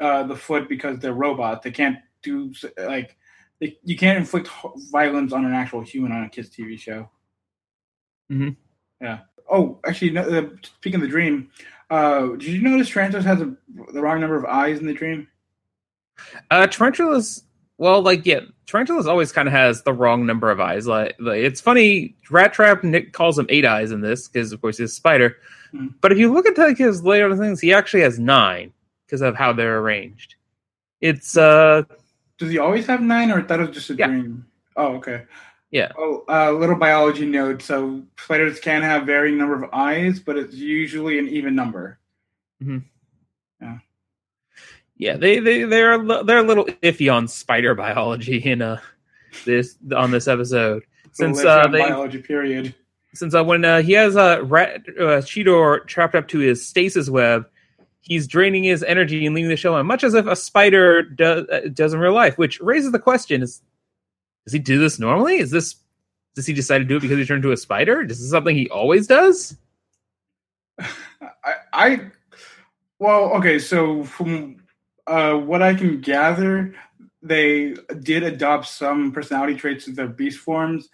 uh, 0.00 0.22
the 0.22 0.36
foot 0.36 0.68
because 0.68 0.98
they're 0.98 1.12
robots. 1.12 1.64
They 1.64 1.70
can't 1.70 1.98
do 2.22 2.52
like 2.78 3.16
they, 3.60 3.78
you 3.84 3.96
can't 3.96 4.18
inflict 4.18 4.48
violence 4.90 5.32
on 5.32 5.44
an 5.44 5.52
actual 5.52 5.82
human 5.82 6.12
on 6.12 6.24
a 6.24 6.28
kids 6.28 6.50
TV 6.50 6.78
show. 6.78 7.10
Mm-hmm. 8.32 8.50
Yeah. 9.00 9.20
Oh, 9.50 9.80
actually, 9.84 10.10
no, 10.10 10.22
uh, 10.22 10.48
speaking 10.62 10.96
of 10.96 11.02
the 11.02 11.08
dream, 11.08 11.50
uh, 11.90 12.28
did 12.28 12.44
you 12.44 12.62
notice 12.62 12.88
Tarantulas 12.88 13.24
has 13.24 13.40
a, 13.40 13.54
the 13.92 14.00
wrong 14.00 14.20
number 14.20 14.36
of 14.36 14.44
eyes 14.44 14.78
in 14.78 14.86
the 14.86 14.94
dream? 14.94 15.28
Uh, 16.50 16.66
Tarantulas, 16.66 17.42
well, 17.78 18.02
like 18.02 18.24
yeah, 18.24 18.40
Tarantulas 18.66 19.06
always 19.06 19.32
kind 19.32 19.48
of 19.48 19.52
has 19.52 19.82
the 19.82 19.92
wrong 19.92 20.26
number 20.26 20.50
of 20.50 20.60
eyes. 20.60 20.86
Like, 20.86 21.16
like, 21.18 21.40
it's 21.40 21.60
funny, 21.60 22.16
Rattrap 22.28 22.84
Nick 22.84 23.12
calls 23.12 23.38
him 23.38 23.46
eight 23.48 23.64
eyes 23.64 23.90
in 23.90 24.00
this 24.00 24.28
because 24.28 24.52
of 24.52 24.60
course 24.60 24.78
he's 24.78 24.92
a 24.92 24.94
spider. 24.94 25.36
Mm-hmm. 25.74 25.88
But 26.00 26.12
if 26.12 26.18
you 26.18 26.32
look 26.32 26.46
at 26.46 26.56
like 26.56 26.78
his 26.78 27.02
later 27.02 27.36
things, 27.36 27.60
he 27.60 27.72
actually 27.72 28.02
has 28.02 28.18
nine 28.18 28.72
because 29.06 29.22
of 29.22 29.34
how 29.34 29.52
they're 29.52 29.78
arranged. 29.78 30.36
It's 31.00 31.36
uh, 31.36 31.82
does 32.38 32.50
he 32.50 32.58
always 32.58 32.86
have 32.86 33.02
nine, 33.02 33.30
or 33.30 33.42
that 33.42 33.58
was 33.58 33.70
just 33.70 33.90
a 33.90 33.94
yeah. 33.94 34.06
dream? 34.06 34.46
Oh, 34.76 34.94
okay. 34.96 35.24
Yeah. 35.70 35.92
Oh, 35.96 36.24
a 36.28 36.48
uh, 36.48 36.50
little 36.52 36.76
biology 36.76 37.26
note. 37.26 37.62
So 37.62 38.02
spiders 38.18 38.58
can 38.58 38.82
have 38.82 39.06
varying 39.06 39.38
number 39.38 39.62
of 39.62 39.70
eyes, 39.72 40.18
but 40.18 40.36
it's 40.36 40.54
usually 40.54 41.18
an 41.18 41.28
even 41.28 41.54
number. 41.54 41.98
Mm-hmm. 42.62 42.78
Yeah. 43.60 43.78
Yeah, 44.96 45.16
they 45.16 45.38
they 45.38 45.64
they're 45.64 45.98
they're 46.24 46.38
a 46.38 46.42
little 46.42 46.66
iffy 46.66 47.12
on 47.12 47.28
spider 47.28 47.74
biology 47.74 48.38
in 48.44 48.62
uh 48.62 48.80
this 49.44 49.76
on 49.94 50.10
this 50.10 50.26
episode 50.28 50.82
since 51.12 51.44
uh 51.44 51.66
they, 51.68 51.80
biology 51.80 52.18
period. 52.18 52.74
Since 53.14 53.34
uh, 53.34 53.42
when 53.42 53.64
uh, 53.64 53.82
he 53.82 53.92
has 53.94 54.14
a 54.14 54.38
uh, 54.38 54.42
rat 54.42 54.82
uh, 54.88 55.20
Cheetor 55.22 55.86
trapped 55.86 56.14
up 56.14 56.28
to 56.28 56.38
his 56.38 56.64
stasis 56.64 57.10
web, 57.10 57.44
he's 58.02 58.28
draining 58.28 58.62
his 58.62 58.84
energy 58.84 59.26
and 59.26 59.34
leaving 59.34 59.50
the 59.50 59.56
show 59.56 59.74
on, 59.74 59.86
much 59.86 60.04
as 60.04 60.14
if 60.14 60.26
a 60.26 60.36
spider 60.36 61.02
does 61.02 61.44
uh, 61.48 61.62
does 61.72 61.92
in 61.92 61.98
real 61.98 62.14
life. 62.14 62.38
Which 62.38 62.60
raises 62.60 62.92
the 62.92 63.00
question: 63.00 63.42
Is 63.42 63.62
does 64.44 64.52
he 64.52 64.58
do 64.58 64.78
this 64.78 64.98
normally? 64.98 65.38
Is 65.38 65.50
this 65.50 65.76
does 66.34 66.46
he 66.46 66.52
decide 66.52 66.78
to 66.78 66.84
do 66.84 66.96
it 66.96 67.00
because 67.00 67.18
he 67.18 67.24
turned 67.24 67.44
into 67.44 67.52
a 67.52 67.56
spider? 67.56 68.02
Is 68.02 68.20
this 68.20 68.30
something 68.30 68.56
he 68.56 68.68
always 68.70 69.06
does? 69.06 69.56
I, 70.78 71.54
I 71.72 72.10
well, 72.98 73.32
okay, 73.34 73.58
so 73.58 74.04
from 74.04 74.62
uh, 75.06 75.34
what 75.34 75.62
I 75.62 75.74
can 75.74 76.00
gather, 76.00 76.74
they 77.22 77.74
did 78.02 78.22
adopt 78.22 78.66
some 78.68 79.12
personality 79.12 79.54
traits 79.54 79.88
of 79.88 79.96
their 79.96 80.06
beast 80.06 80.38
forms, 80.38 80.88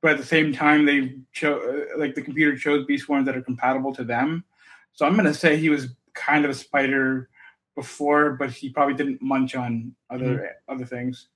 but 0.00 0.12
at 0.12 0.18
the 0.18 0.26
same 0.26 0.52
time, 0.52 0.84
they 0.84 1.16
chose 1.32 1.86
like 1.96 2.14
the 2.14 2.22
computer 2.22 2.56
chose 2.56 2.84
beast 2.86 3.06
forms 3.06 3.26
that 3.26 3.36
are 3.36 3.42
compatible 3.42 3.94
to 3.94 4.04
them. 4.04 4.44
So 4.92 5.06
I'm 5.06 5.16
gonna 5.16 5.34
say 5.34 5.56
he 5.56 5.70
was 5.70 5.88
kind 6.14 6.44
of 6.44 6.50
a 6.50 6.54
spider 6.54 7.28
before, 7.74 8.32
but 8.32 8.50
he 8.50 8.70
probably 8.70 8.94
didn't 8.94 9.22
munch 9.22 9.54
on 9.54 9.94
other 10.10 10.24
mm-hmm. 10.24 10.72
other 10.72 10.84
things. 10.84 11.28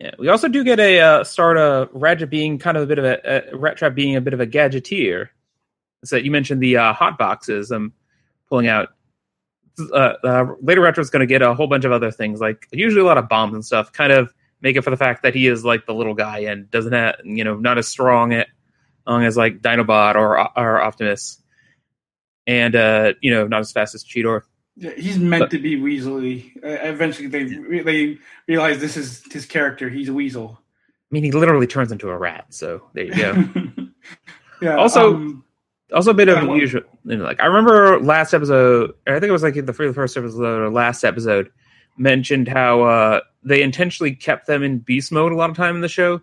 Yeah, 0.00 0.10
we 0.18 0.28
also 0.28 0.48
do 0.48 0.64
get 0.64 0.80
a 0.80 1.00
uh, 1.00 1.24
start 1.24 1.56
of 1.56 1.88
Ratchet 1.92 2.28
being 2.28 2.58
kind 2.58 2.76
of 2.76 2.82
a 2.82 2.86
bit 2.86 2.98
of 2.98 3.04
a, 3.04 3.52
a 3.52 3.56
Rattrap 3.56 3.94
being 3.94 4.16
a 4.16 4.20
bit 4.20 4.34
of 4.34 4.40
a 4.40 4.46
gadgeteer. 4.46 5.28
So 6.04 6.16
you 6.16 6.30
mentioned 6.30 6.60
the 6.60 6.78
uh, 6.78 6.92
hot 6.92 7.16
boxes. 7.16 7.70
I'm 7.70 7.92
pulling 8.48 8.66
out. 8.66 8.88
Uh, 9.78 10.14
uh, 10.22 10.46
later, 10.60 10.80
going 10.82 11.20
to 11.20 11.26
get 11.26 11.42
a 11.42 11.54
whole 11.54 11.66
bunch 11.66 11.84
of 11.84 11.92
other 11.92 12.10
things, 12.10 12.40
like 12.40 12.68
usually 12.72 13.02
a 13.02 13.04
lot 13.04 13.18
of 13.18 13.28
bombs 13.28 13.54
and 13.54 13.64
stuff. 13.64 13.92
Kind 13.92 14.12
of 14.12 14.32
make 14.60 14.76
it 14.76 14.82
for 14.82 14.90
the 14.90 14.96
fact 14.96 15.22
that 15.22 15.34
he 15.34 15.46
is 15.46 15.64
like 15.64 15.86
the 15.86 15.94
little 15.94 16.14
guy 16.14 16.40
and 16.40 16.70
doesn't 16.70 16.92
have, 16.92 17.16
you 17.24 17.42
know, 17.42 17.56
not 17.56 17.78
as 17.78 17.88
strong 17.88 18.32
at, 18.32 18.48
long 19.06 19.24
as 19.24 19.36
like 19.36 19.60
Dinobot 19.60 20.14
or 20.14 20.38
or 20.58 20.80
Optimus, 20.80 21.40
and 22.46 22.74
uh, 22.76 23.14
you 23.20 23.30
know, 23.30 23.46
not 23.46 23.60
as 23.60 23.72
fast 23.72 23.94
as 23.94 24.04
Cheetor. 24.04 24.42
Yeah, 24.76 24.90
he's 24.96 25.18
meant 25.18 25.50
to 25.52 25.58
be 25.58 25.76
weaselly. 25.76 26.56
Uh, 26.56 26.88
eventually, 26.88 27.28
they 27.28 27.44
they 27.82 28.18
realize 28.48 28.80
this 28.80 28.96
is 28.96 29.22
his 29.32 29.46
character. 29.46 29.88
He's 29.88 30.08
a 30.08 30.12
weasel. 30.12 30.58
I 30.58 31.14
mean, 31.14 31.22
he 31.22 31.30
literally 31.30 31.68
turns 31.68 31.92
into 31.92 32.08
a 32.08 32.16
rat. 32.16 32.46
So 32.50 32.82
there 32.92 33.04
you 33.04 33.14
go. 33.14 33.44
yeah. 34.62 34.76
Also- 34.76 35.14
um, 35.14 35.44
also 35.92 36.10
a 36.10 36.14
bit 36.14 36.28
of 36.28 36.42
Yeah, 36.42 36.50
unusual. 36.50 36.82
You 37.04 37.16
know, 37.16 37.24
like 37.24 37.40
I 37.40 37.46
remember 37.46 38.00
last 38.00 38.34
episode, 38.34 38.94
I 39.06 39.12
think 39.12 39.24
it 39.24 39.32
was 39.32 39.42
like 39.42 39.54
the 39.54 39.62
the 39.62 39.72
first 39.72 40.16
episode 40.16 40.42
or 40.42 40.70
last 40.70 41.04
episode 41.04 41.50
mentioned 41.96 42.48
how 42.48 42.82
uh, 42.82 43.20
they 43.44 43.62
intentionally 43.62 44.14
kept 44.14 44.46
them 44.46 44.62
in 44.62 44.78
beast 44.78 45.12
mode 45.12 45.32
a 45.32 45.36
lot 45.36 45.50
of 45.50 45.56
time 45.56 45.76
in 45.76 45.80
the 45.82 45.88
show, 45.88 46.20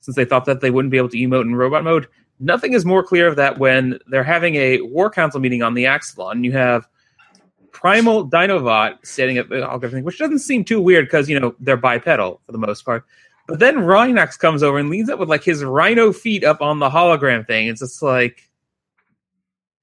since 0.00 0.16
they 0.16 0.24
thought 0.24 0.44
that 0.44 0.60
they 0.60 0.70
wouldn't 0.70 0.90
be 0.90 0.98
able 0.98 1.08
to 1.08 1.16
emote 1.16 1.42
in 1.42 1.54
robot 1.54 1.84
mode. 1.84 2.06
Nothing 2.40 2.72
is 2.72 2.84
more 2.84 3.02
clear 3.02 3.26
of 3.26 3.36
that 3.36 3.58
when 3.58 3.98
they're 4.08 4.22
having 4.22 4.56
a 4.56 4.80
war 4.82 5.10
council 5.10 5.40
meeting 5.40 5.62
on 5.62 5.74
the 5.74 5.84
Axalon. 5.84 6.44
You 6.44 6.52
have 6.52 6.86
Primal 7.78 8.28
Dinobot 8.28 9.06
standing 9.06 9.38
up, 9.38 9.52
all 9.52 9.76
everything, 9.76 10.02
which 10.02 10.18
doesn't 10.18 10.40
seem 10.40 10.64
too 10.64 10.80
weird 10.80 11.06
because 11.06 11.28
you 11.28 11.38
know 11.38 11.54
they're 11.60 11.76
bipedal 11.76 12.40
for 12.44 12.50
the 12.50 12.58
most 12.58 12.84
part. 12.84 13.04
But 13.46 13.60
then 13.60 13.76
Rhinox 13.76 14.36
comes 14.36 14.64
over 14.64 14.78
and 14.78 14.90
leans 14.90 15.08
up 15.08 15.20
with 15.20 15.28
like 15.28 15.44
his 15.44 15.62
rhino 15.62 16.12
feet 16.12 16.42
up 16.42 16.60
on 16.60 16.80
the 16.80 16.90
hologram 16.90 17.46
thing. 17.46 17.68
It's 17.68 17.78
just 17.78 18.02
like, 18.02 18.50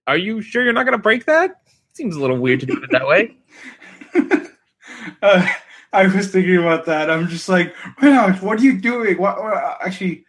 are 0.07 0.17
you 0.17 0.41
sure 0.41 0.61
you're 0.61 0.73
not 0.73 0.83
going 0.83 0.91
to 0.91 1.01
break 1.01 1.23
that? 1.25 1.61
Seems 1.93 2.17
a 2.17 2.19
little 2.19 2.37
weird 2.37 2.59
to 2.59 2.65
do 2.65 2.83
it 2.83 2.89
that 2.91 3.07
way. 3.07 3.37
uh, 5.21 5.47
I 5.93 6.07
was 6.07 6.27
thinking 6.27 6.57
about 6.57 6.85
that. 6.87 7.09
I'm 7.09 7.29
just 7.29 7.47
like, 7.47 7.73
Rhinox, 8.01 8.41
what 8.41 8.59
are 8.59 8.63
you 8.63 8.77
doing? 8.77 9.17
What, 9.17 9.41
what- 9.41 9.77
actually, 9.81 10.25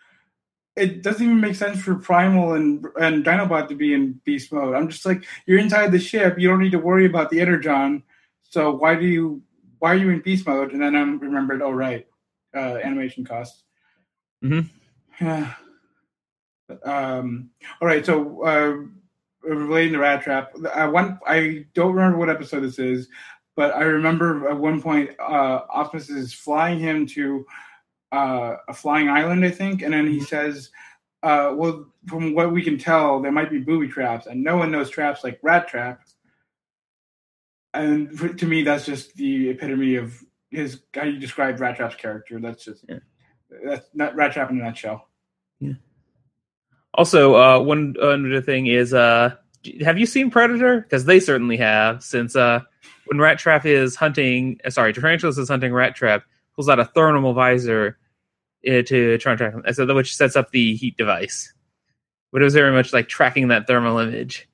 it 0.76 1.02
doesn't 1.02 1.24
even 1.24 1.40
make 1.40 1.54
sense 1.54 1.80
for 1.80 1.94
Primal 1.94 2.52
and 2.54 2.84
and 3.00 3.24
Dinobot 3.24 3.68
to 3.68 3.74
be 3.74 3.94
in 3.94 4.20
beast 4.24 4.52
mode. 4.52 4.74
I'm 4.74 4.88
just 4.88 5.06
like, 5.06 5.24
you're 5.46 5.58
inside 5.58 5.90
the 5.90 5.98
ship. 5.98 6.38
You 6.38 6.48
don't 6.48 6.60
need 6.60 6.72
to 6.72 6.78
worry 6.78 7.06
about 7.06 7.30
the 7.30 7.40
Energon. 7.40 8.02
So 8.42 8.72
why 8.72 8.94
do 8.94 9.06
you? 9.06 9.42
Why 9.78 9.92
are 9.92 9.96
you 9.96 10.10
in 10.10 10.20
beast 10.20 10.46
mode? 10.46 10.72
And 10.72 10.82
then 10.82 10.94
I 10.94 11.00
remembered. 11.00 11.62
Oh 11.62 11.70
right, 11.70 12.06
uh, 12.54 12.78
animation 12.82 13.24
costs. 13.24 13.64
Mm-hmm. 14.44 15.24
Yeah. 15.24 15.54
Um. 16.84 17.50
All 17.80 17.86
right. 17.86 18.04
So, 18.04 18.42
uh, 18.42 18.74
relating 19.48 19.92
to 19.92 20.00
Rattrap, 20.00 20.66
I 20.74 20.88
one 20.88 21.20
I 21.24 21.64
don't 21.74 21.94
remember 21.94 22.18
what 22.18 22.28
episode 22.28 22.62
this 22.64 22.80
is, 22.80 23.08
but 23.54 23.72
I 23.72 23.82
remember 23.82 24.48
at 24.48 24.58
one 24.58 24.82
point 24.82 25.10
uh, 25.20 25.60
Optimus 25.70 26.10
is 26.10 26.32
flying 26.32 26.80
him 26.80 27.06
to 27.06 27.46
uh, 28.12 28.56
a 28.68 28.74
flying 28.74 29.08
island, 29.08 29.44
I 29.44 29.50
think, 29.50 29.82
and 29.82 29.92
then 29.92 30.06
he 30.06 30.20
says, 30.20 30.70
uh, 31.22 31.52
"Well, 31.54 31.86
from 32.06 32.34
what 32.34 32.52
we 32.52 32.62
can 32.62 32.78
tell, 32.78 33.20
there 33.20 33.32
might 33.32 33.50
be 33.50 33.58
booby 33.58 33.88
traps, 33.88 34.26
and 34.26 34.42
no 34.42 34.56
one 34.56 34.70
knows 34.70 34.90
traps 34.90 35.24
like 35.24 35.40
Rattrap." 35.42 35.98
And 37.74 38.18
for, 38.18 38.28
to 38.28 38.46
me, 38.46 38.62
that's 38.62 38.86
just 38.86 39.14
the 39.16 39.50
epitome 39.50 39.96
of 39.96 40.22
his 40.50 40.80
how 40.94 41.04
you 41.04 41.18
describe 41.18 41.58
Rattrap's 41.58 41.96
character. 41.96 42.40
That's 42.40 42.64
just 42.64 42.84
Yeah. 42.88 42.98
that's 43.64 43.88
not 43.94 44.14
Rattrap 44.14 44.50
in 44.50 44.60
a 44.60 44.64
nutshell. 44.64 45.08
Yeah. 45.60 45.74
Also, 46.94 47.34
uh, 47.34 47.60
one 47.60 47.94
other 48.00 48.40
thing 48.40 48.66
is, 48.66 48.94
uh, 48.94 49.34
have 49.84 49.98
you 49.98 50.06
seen 50.06 50.30
Predator? 50.30 50.80
Because 50.80 51.04
they 51.04 51.20
certainly 51.20 51.58
have. 51.58 52.02
Since 52.02 52.36
uh, 52.36 52.60
when 53.06 53.18
Rattrap 53.18 53.66
is 53.66 53.96
hunting, 53.96 54.60
uh, 54.64 54.70
sorry, 54.70 54.92
Tarantulas 54.94 55.36
is 55.36 55.48
hunting 55.48 55.72
Rat 55.72 55.94
Trap, 55.94 56.22
pulls 56.56 56.68
out 56.68 56.80
a 56.80 56.84
thermal 56.84 57.34
visor 57.34 57.98
uh, 58.66 58.82
to 58.82 59.18
try 59.18 59.32
and 59.32 59.38
track 59.38 59.52
him, 59.52 59.64
so 59.72 59.94
which 59.94 60.16
sets 60.16 60.34
up 60.34 60.50
the 60.50 60.74
heat 60.74 60.96
device. 60.96 61.52
But 62.32 62.42
it 62.42 62.44
was 62.44 62.54
very 62.54 62.72
much 62.72 62.92
like 62.92 63.08
tracking 63.08 63.48
that 63.48 63.66
thermal 63.66 63.98
image. 63.98 64.48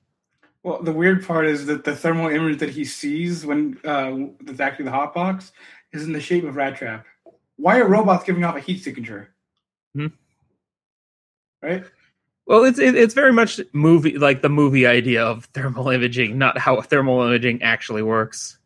Well, 0.63 0.81
the 0.81 0.93
weird 0.93 1.25
part 1.25 1.45
is 1.45 1.65
that 1.65 1.83
the 1.83 1.95
thermal 1.95 2.29
image 2.29 2.59
that 2.59 2.69
he 2.69 2.85
sees 2.85 3.45
when 3.45 3.77
uh, 3.83 4.15
that's 4.41 4.59
actually 4.59 4.85
the 4.85 4.91
hot 4.91 5.13
box 5.13 5.51
is 5.91 6.03
in 6.03 6.13
the 6.13 6.21
shape 6.21 6.43
of 6.45 6.55
Rattrap. 6.55 7.03
Why 7.57 7.79
are 7.79 7.87
robots 7.87 8.23
giving 8.23 8.43
off 8.43 8.55
a 8.55 8.59
heat 8.59 8.81
signature? 8.81 9.33
Hmm. 9.93 10.07
Right? 11.61 11.83
Well, 12.45 12.63
it's 12.65 12.79
it, 12.79 12.95
it's 12.95 13.13
very 13.13 13.31
much 13.31 13.59
movie 13.73 14.17
like 14.17 14.41
the 14.41 14.49
movie 14.49 14.85
idea 14.85 15.23
of 15.23 15.45
thermal 15.45 15.89
imaging, 15.89 16.37
not 16.37 16.57
how 16.57 16.79
thermal 16.81 17.21
imaging 17.21 17.61
actually 17.61 18.03
works. 18.03 18.57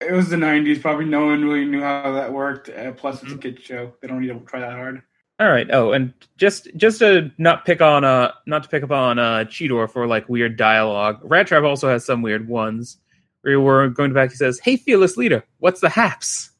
It 0.00 0.12
was 0.12 0.28
the 0.28 0.36
'90s. 0.36 0.80
Probably 0.80 1.04
no 1.06 1.26
one 1.26 1.44
really 1.44 1.64
knew 1.64 1.80
how 1.80 2.12
that 2.12 2.32
worked. 2.32 2.68
Uh, 2.68 2.92
plus, 2.92 3.22
it's 3.22 3.32
a 3.32 3.38
kids 3.38 3.62
show. 3.62 3.94
They 4.00 4.08
don't 4.08 4.20
need 4.20 4.28
to 4.28 4.38
try 4.46 4.60
that 4.60 4.72
hard. 4.72 5.02
All 5.40 5.48
right. 5.48 5.68
Oh, 5.72 5.92
and 5.92 6.12
just 6.36 6.68
just 6.76 6.98
to 7.00 7.30
not 7.38 7.64
pick 7.64 7.80
on 7.80 8.04
uh 8.04 8.32
not 8.46 8.62
to 8.64 8.68
pick 8.68 8.82
up 8.82 8.90
on 8.90 9.18
uh 9.18 9.44
Cheetor 9.48 9.90
for 9.90 10.06
like 10.06 10.28
weird 10.28 10.56
dialogue. 10.56 11.22
Rattrap 11.22 11.64
also 11.64 11.88
has 11.88 12.04
some 12.04 12.22
weird 12.22 12.48
ones. 12.48 12.98
Where 13.42 13.60
we're 13.60 13.88
going 13.88 14.12
back, 14.12 14.30
he 14.30 14.36
says, 14.36 14.58
"Hey, 14.60 14.76
fearless 14.76 15.16
leader, 15.16 15.44
what's 15.58 15.80
the 15.80 15.88
haps?" 15.88 16.50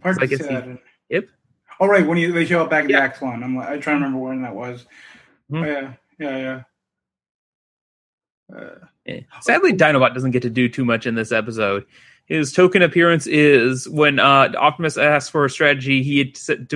Part 0.00 0.16
So 0.16 0.22
I 0.22 0.26
guess 0.26 0.46
he-. 0.46 0.78
Yep. 1.10 1.24
Oh 1.80 1.86
right, 1.86 2.06
when 2.06 2.18
you, 2.18 2.32
they 2.32 2.44
show 2.44 2.62
up 2.62 2.70
back 2.70 2.84
in 2.84 2.90
Yeah. 2.90 2.98
the 3.00 3.02
Act 3.04 3.22
One. 3.22 3.42
I'm 3.42 3.56
like, 3.56 3.68
I 3.68 3.78
try 3.78 3.92
to 3.94 3.98
remember 3.98 4.18
when 4.18 4.42
that 4.42 4.54
was. 4.54 4.86
Mhm. 5.50 5.64
Oh, 5.64 5.66
yeah, 5.66 5.92
yeah, 6.18 6.62
yeah. 8.50 8.56
Uh, 8.56 8.86
Eh. 9.10 9.20
Sadly, 9.40 9.72
Dinobot 9.72 10.14
doesn't 10.14 10.30
get 10.30 10.42
to 10.42 10.50
do 10.50 10.68
too 10.68 10.84
much 10.84 11.06
in 11.06 11.14
this 11.14 11.32
episode. 11.32 11.84
His 12.26 12.52
token 12.52 12.82
appearance 12.82 13.26
is 13.26 13.88
when 13.88 14.18
uh, 14.20 14.52
Optimus 14.56 14.96
asks 14.96 15.28
for 15.28 15.44
a 15.44 15.50
strategy. 15.50 16.02
He 16.02 16.32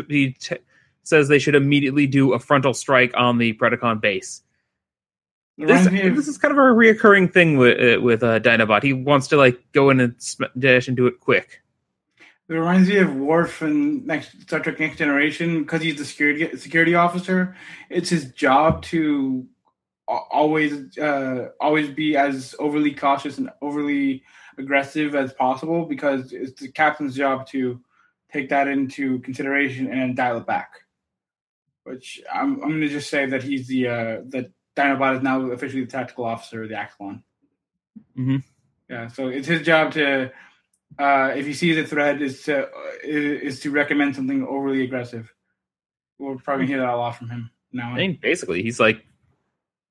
he 0.09 0.33
t- 0.33 0.57
says 1.05 1.29
they 1.29 1.39
should 1.39 1.55
immediately 1.55 2.07
do 2.07 2.33
a 2.33 2.39
frontal 2.39 2.75
strike 2.75 3.13
on 3.17 3.39
the 3.39 3.53
Predacon 3.55 4.01
base. 4.01 4.43
This, 5.57 5.69
reminds 5.69 5.91
me 5.93 6.01
of- 6.09 6.17
this 6.17 6.27
is 6.27 6.39
kind 6.39 6.51
of 6.51 6.59
a 6.59 6.63
reoccurring 6.63 7.33
thing 7.33 7.57
with 7.57 7.99
uh, 7.99 8.01
with 8.01 8.25
uh, 8.25 8.41
Dinobot. 8.41 8.83
He 8.83 8.93
wants 8.93 9.29
to 9.29 9.37
like 9.37 9.61
go 9.73 9.91
in 9.91 10.01
and 10.01 10.15
sm- 10.21 10.45
dash 10.59 10.89
and 10.89 10.97
do 10.97 11.07
it 11.07 11.21
quick. 11.21 11.61
It 12.49 12.53
reminds 12.55 12.89
me 12.89 12.97
of 12.99 13.15
Worf 13.15 13.63
in 13.63 14.05
next 14.05 14.43
Star 14.43 14.61
Trek 14.61 14.79
Next 14.81 14.99
Generation 14.99 15.63
because 15.63 15.81
he's 15.81 15.97
the 15.97 16.05
security 16.05 16.57
security 16.57 16.95
officer. 16.97 17.57
It's 17.89 18.11
his 18.11 18.27
job 18.33 18.83
to 18.87 19.47
always 20.09 20.97
uh, 20.99 21.49
always 21.61 21.89
be 21.89 22.17
as 22.17 22.55
overly 22.59 22.95
cautious 22.95 23.39
and 23.39 23.51
overly 23.63 24.23
aggressive 24.59 25.15
as 25.15 25.33
possible 25.33 25.87
because 25.87 26.33
it's 26.33 26.61
the 26.61 26.71
captain's 26.71 27.17
job 27.17 27.47
to 27.49 27.81
take 28.33 28.49
that 28.51 28.69
into 28.69 29.19
consideration 29.21 29.93
and 29.93 30.17
dial 30.17 30.39
it 30.39 30.47
back. 30.47 30.73
Which 31.85 32.23
I'm 32.33 32.63
I'm 32.63 32.71
going 32.71 32.81
to 32.81 32.89
just 32.89 33.11
say 33.11 33.27
that 33.27 33.43
he's 33.43 33.67
the 33.67 33.89
uh, 33.89 34.17
that 34.29 34.51
Dinobot 34.77 35.19
is 35.19 35.23
now 35.23 35.41
officially 35.51 35.85
the 35.85 35.91
tactical 35.91 36.25
officer 36.25 36.63
of 36.63 36.69
the 36.69 36.75
Axalon. 36.75 37.23
Mhm. 38.19 38.43
Yeah, 38.89 39.09
so 39.09 39.29
it's 39.29 39.49
his 39.49 39.63
job 39.63 39.93
to 39.93 40.31
uh, 40.99 41.33
if 41.35 41.47
he 41.47 41.55
sees 41.55 41.77
a 41.77 41.85
threat, 41.85 42.23
is 42.23 42.43
to 42.45 42.67
uh, 42.67 42.69
is 43.03 43.61
to 43.61 43.71
recommend 43.71 44.15
something 44.15 44.47
overly 44.47 44.83
aggressive. 44.85 45.33
We'll 46.19 46.39
probably 46.39 46.67
hear 46.67 46.79
that 46.79 46.89
a 46.89 46.97
lot 46.97 47.17
from 47.17 47.31
him 47.31 47.51
now. 47.73 47.93
I 47.93 47.97
mean, 47.97 48.19
basically, 48.21 48.63
he's 48.63 48.79
like, 48.79 49.05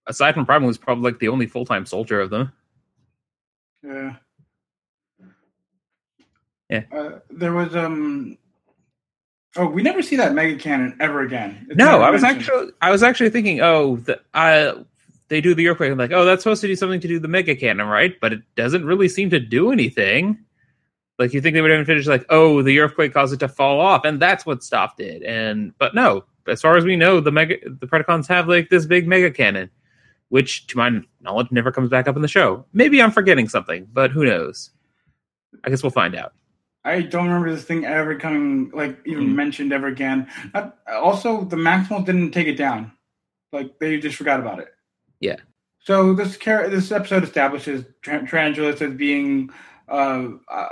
aside 0.08 0.34
from 0.34 0.46
Primal, 0.46 0.70
he's 0.70 0.78
probably 0.78 1.04
like 1.04 1.20
the 1.20 1.30
only 1.30 1.48
full 1.48 1.66
time 1.66 1.86
soldier 1.86 2.20
of 2.20 2.30
them. 2.30 2.52
Yeah. 3.84 4.16
Yeah. 6.70 6.84
Uh, 6.92 7.20
there 7.30 7.54
was 7.54 7.76
um. 7.76 8.38
Oh, 9.56 9.68
we 9.68 9.84
never 9.84 10.02
see 10.02 10.16
that 10.16 10.34
mega 10.34 10.58
cannon 10.58 10.98
ever 11.00 11.22
again. 11.22 11.68
It's 11.70 11.78
No, 11.78 12.02
I 12.02 12.10
was 12.10 12.24
mentioned. 12.24 12.42
actually 12.42 12.72
I 12.82 12.90
was 12.90 13.04
actually 13.04 13.30
thinking, 13.30 13.62
oh, 13.62 13.98
the, 13.98 14.20
I 14.34 14.74
they 15.28 15.42
do 15.42 15.54
the 15.54 15.68
earthquake. 15.68 15.92
I'm 15.92 15.98
like, 15.98 16.12
oh, 16.12 16.26
that's 16.26 16.44
supposed 16.44 16.62
to 16.62 16.68
do 16.68 16.76
something 16.76 17.00
to 17.00 17.08
do 17.08 17.20
the 17.20 17.28
mega 17.28 17.56
cannon, 17.56 17.88
right? 17.88 18.20
But 18.20 18.34
it 18.34 18.42
doesn't 18.56 18.86
really 18.86 19.08
seem 19.10 19.30
to 19.30 19.40
do 19.40 19.72
anything. 19.72 20.40
Like 21.20 21.34
you 21.34 21.42
think 21.42 21.54
they 21.54 21.62
would 21.62 21.72
even 21.72 21.86
finish 21.86 22.08
like, 22.08 22.26
oh, 22.30 22.64
the 22.64 22.80
earthquake 22.80 23.14
caused 23.14 23.34
it 23.34 23.40
to 23.42 23.48
fall 23.48 23.80
off, 23.80 24.06
and 24.06 24.20
that's 24.20 24.46
what 24.46 24.64
stopped 24.64 25.00
it. 25.00 25.22
And 25.24 25.78
but 25.78 25.94
no, 25.94 26.26
as 26.48 26.62
far 26.62 26.76
as 26.76 26.84
we 26.86 26.96
know, 26.96 27.20
the 27.20 27.32
mega 27.32 27.58
the 27.70 27.86
Predacons 27.88 28.28
have 28.28 28.48
like 28.48 28.70
this 28.70 28.86
big 28.88 29.08
mega 29.08 29.30
cannon, 29.30 29.70
which 30.34 30.66
to 30.66 30.78
my 30.80 30.90
knowledge 31.22 31.52
never 31.52 31.72
comes 31.72 31.92
back 31.92 32.08
up 32.08 32.16
in 32.16 32.24
the 32.24 32.28
show. 32.28 32.66
Maybe 32.74 33.00
I'm 33.00 33.12
forgetting 33.12 33.48
something, 33.48 33.88
but 33.94 34.10
who 34.10 34.26
knows? 34.26 34.72
I 35.64 35.70
guess 35.70 35.84
we'll 35.84 35.92
find 35.92 36.16
out. 36.16 36.34
I 36.84 37.02
don't 37.04 37.28
remember 37.28 37.52
this 37.54 37.66
thing 37.66 37.86
ever 37.86 38.16
coming 38.18 38.72
like 38.74 38.98
even 39.06 39.28
Mhm. 39.28 39.36
mentioned 39.36 39.72
ever 39.72 39.86
again. 39.86 40.28
Not, 40.56 40.80
also, 40.92 41.44
the 41.44 41.56
Maximals 41.56 42.08
didn't 42.08 42.32
take 42.32 42.48
it 42.48 42.56
down; 42.56 42.92
like 43.52 43.78
they 43.78 44.00
just 44.00 44.16
forgot 44.16 44.40
about 44.40 44.58
it. 44.58 44.70
Yeah. 45.20 45.36
So 45.78 46.16
this 46.16 46.36
char- 46.40 46.68
this 46.68 46.92
episode 46.92 47.24
establishes 47.24 47.86
Tra- 48.02 48.26
Tarantulas 48.28 48.82
as 48.82 48.96
being 48.96 49.52
uh, 49.88 50.30
uh, 50.50 50.70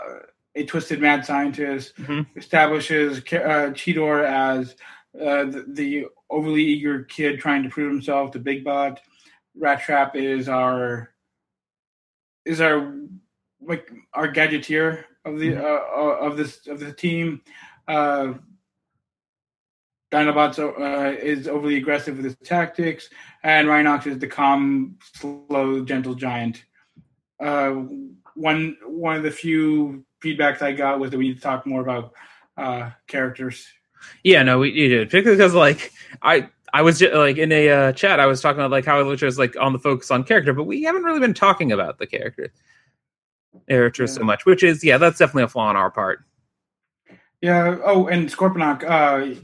a 0.55 0.65
twisted 0.65 0.99
mad 0.99 1.23
scientist. 1.23 1.95
Mhm. 1.97 2.25
Establishes 2.35 3.19
uh, 3.19 3.69
Cheetor 3.77 4.25
as 4.25 4.75
uh, 5.15 5.43
the, 5.53 5.65
the 5.67 6.05
overly 6.31 6.63
eager 6.63 7.03
kid 7.03 7.39
trying 7.39 7.61
to 7.61 7.69
prove 7.69 7.91
himself 7.91 8.31
to 8.31 8.39
Big 8.39 8.63
Bot. 8.63 8.99
Rattrap 9.59 10.15
is 10.15 10.47
our 10.49 11.13
is 12.45 12.61
our 12.61 12.95
like 13.61 13.91
our 14.13 14.31
gadgeteer 14.31 15.03
of 15.25 15.39
the 15.39 15.55
uh, 15.55 15.61
uh, 15.61 16.17
of 16.19 16.37
this 16.37 16.67
of 16.67 16.79
the 16.79 16.91
team. 16.91 17.41
Uh, 17.87 18.33
Dinobots 20.11 20.59
uh, 20.59 21.17
is 21.21 21.47
overly 21.47 21.77
aggressive 21.77 22.17
with 22.17 22.25
his 22.25 22.35
tactics, 22.43 23.09
and 23.43 23.67
Rhinox 23.67 24.07
is 24.07 24.19
the 24.19 24.27
calm, 24.27 24.97
slow, 25.13 25.85
gentle 25.85 26.15
giant. 26.15 26.65
Uh, 27.39 27.85
one 28.35 28.77
one 28.85 29.15
of 29.15 29.23
the 29.23 29.31
few 29.31 30.05
feedbacks 30.21 30.61
I 30.61 30.73
got 30.73 30.99
was 30.99 31.11
that 31.11 31.17
we 31.17 31.29
need 31.29 31.35
to 31.35 31.41
talk 31.41 31.65
more 31.65 31.81
about 31.81 32.13
uh, 32.57 32.91
characters. 33.07 33.65
Yeah, 34.23 34.43
no, 34.43 34.59
we 34.59 34.71
you 34.71 34.89
did 34.89 35.09
particularly 35.09 35.37
because 35.37 35.53
like 35.53 35.91
I 36.21 36.49
I 36.73 36.81
was 36.81 36.99
just, 36.99 37.13
like 37.13 37.37
in 37.37 37.51
a 37.51 37.69
uh, 37.69 37.91
chat 37.93 38.19
I 38.19 38.25
was 38.25 38.41
talking 38.41 38.59
about 38.59 38.71
like 38.71 38.85
how 38.85 38.99
Electra 38.99 39.27
is 39.27 39.37
like 39.37 39.55
on 39.59 39.73
the 39.73 39.79
focus 39.79 40.11
on 40.11 40.23
character, 40.23 40.53
but 40.53 40.63
we 40.63 40.83
haven't 40.83 41.03
really 41.03 41.19
been 41.19 41.33
talking 41.33 41.71
about 41.71 41.99
the 41.99 42.07
character 42.07 42.51
character 43.67 44.07
so 44.07 44.23
much, 44.23 44.45
which 44.45 44.63
is 44.63 44.83
yeah, 44.83 44.97
that's 44.97 45.19
definitely 45.19 45.43
a 45.43 45.47
flaw 45.47 45.67
on 45.67 45.75
our 45.75 45.91
part. 45.91 46.23
Yeah. 47.41 47.77
Oh, 47.83 48.07
and 48.07 48.29
Scorponok. 48.29 48.83
Uh, 48.83 49.39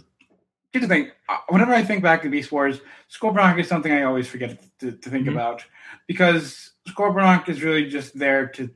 here's 0.71 0.87
the 0.87 0.87
thing. 0.87 1.11
Uh, 1.27 1.37
Whenever 1.49 1.73
I 1.73 1.83
think 1.83 2.03
back 2.03 2.21
to 2.21 2.29
Beast 2.29 2.51
Wars, 2.51 2.79
Scorponok 3.11 3.59
is 3.59 3.67
something 3.67 3.91
I 3.91 4.03
always 4.03 4.27
forget 4.27 4.59
to, 4.79 4.91
to 4.91 5.09
think 5.09 5.27
Mhm. 5.27 5.31
about 5.33 5.63
because 6.07 6.71
Scorponok 6.87 7.49
is 7.49 7.63
really 7.63 7.89
just 7.89 8.17
there 8.17 8.47
to 8.47 8.69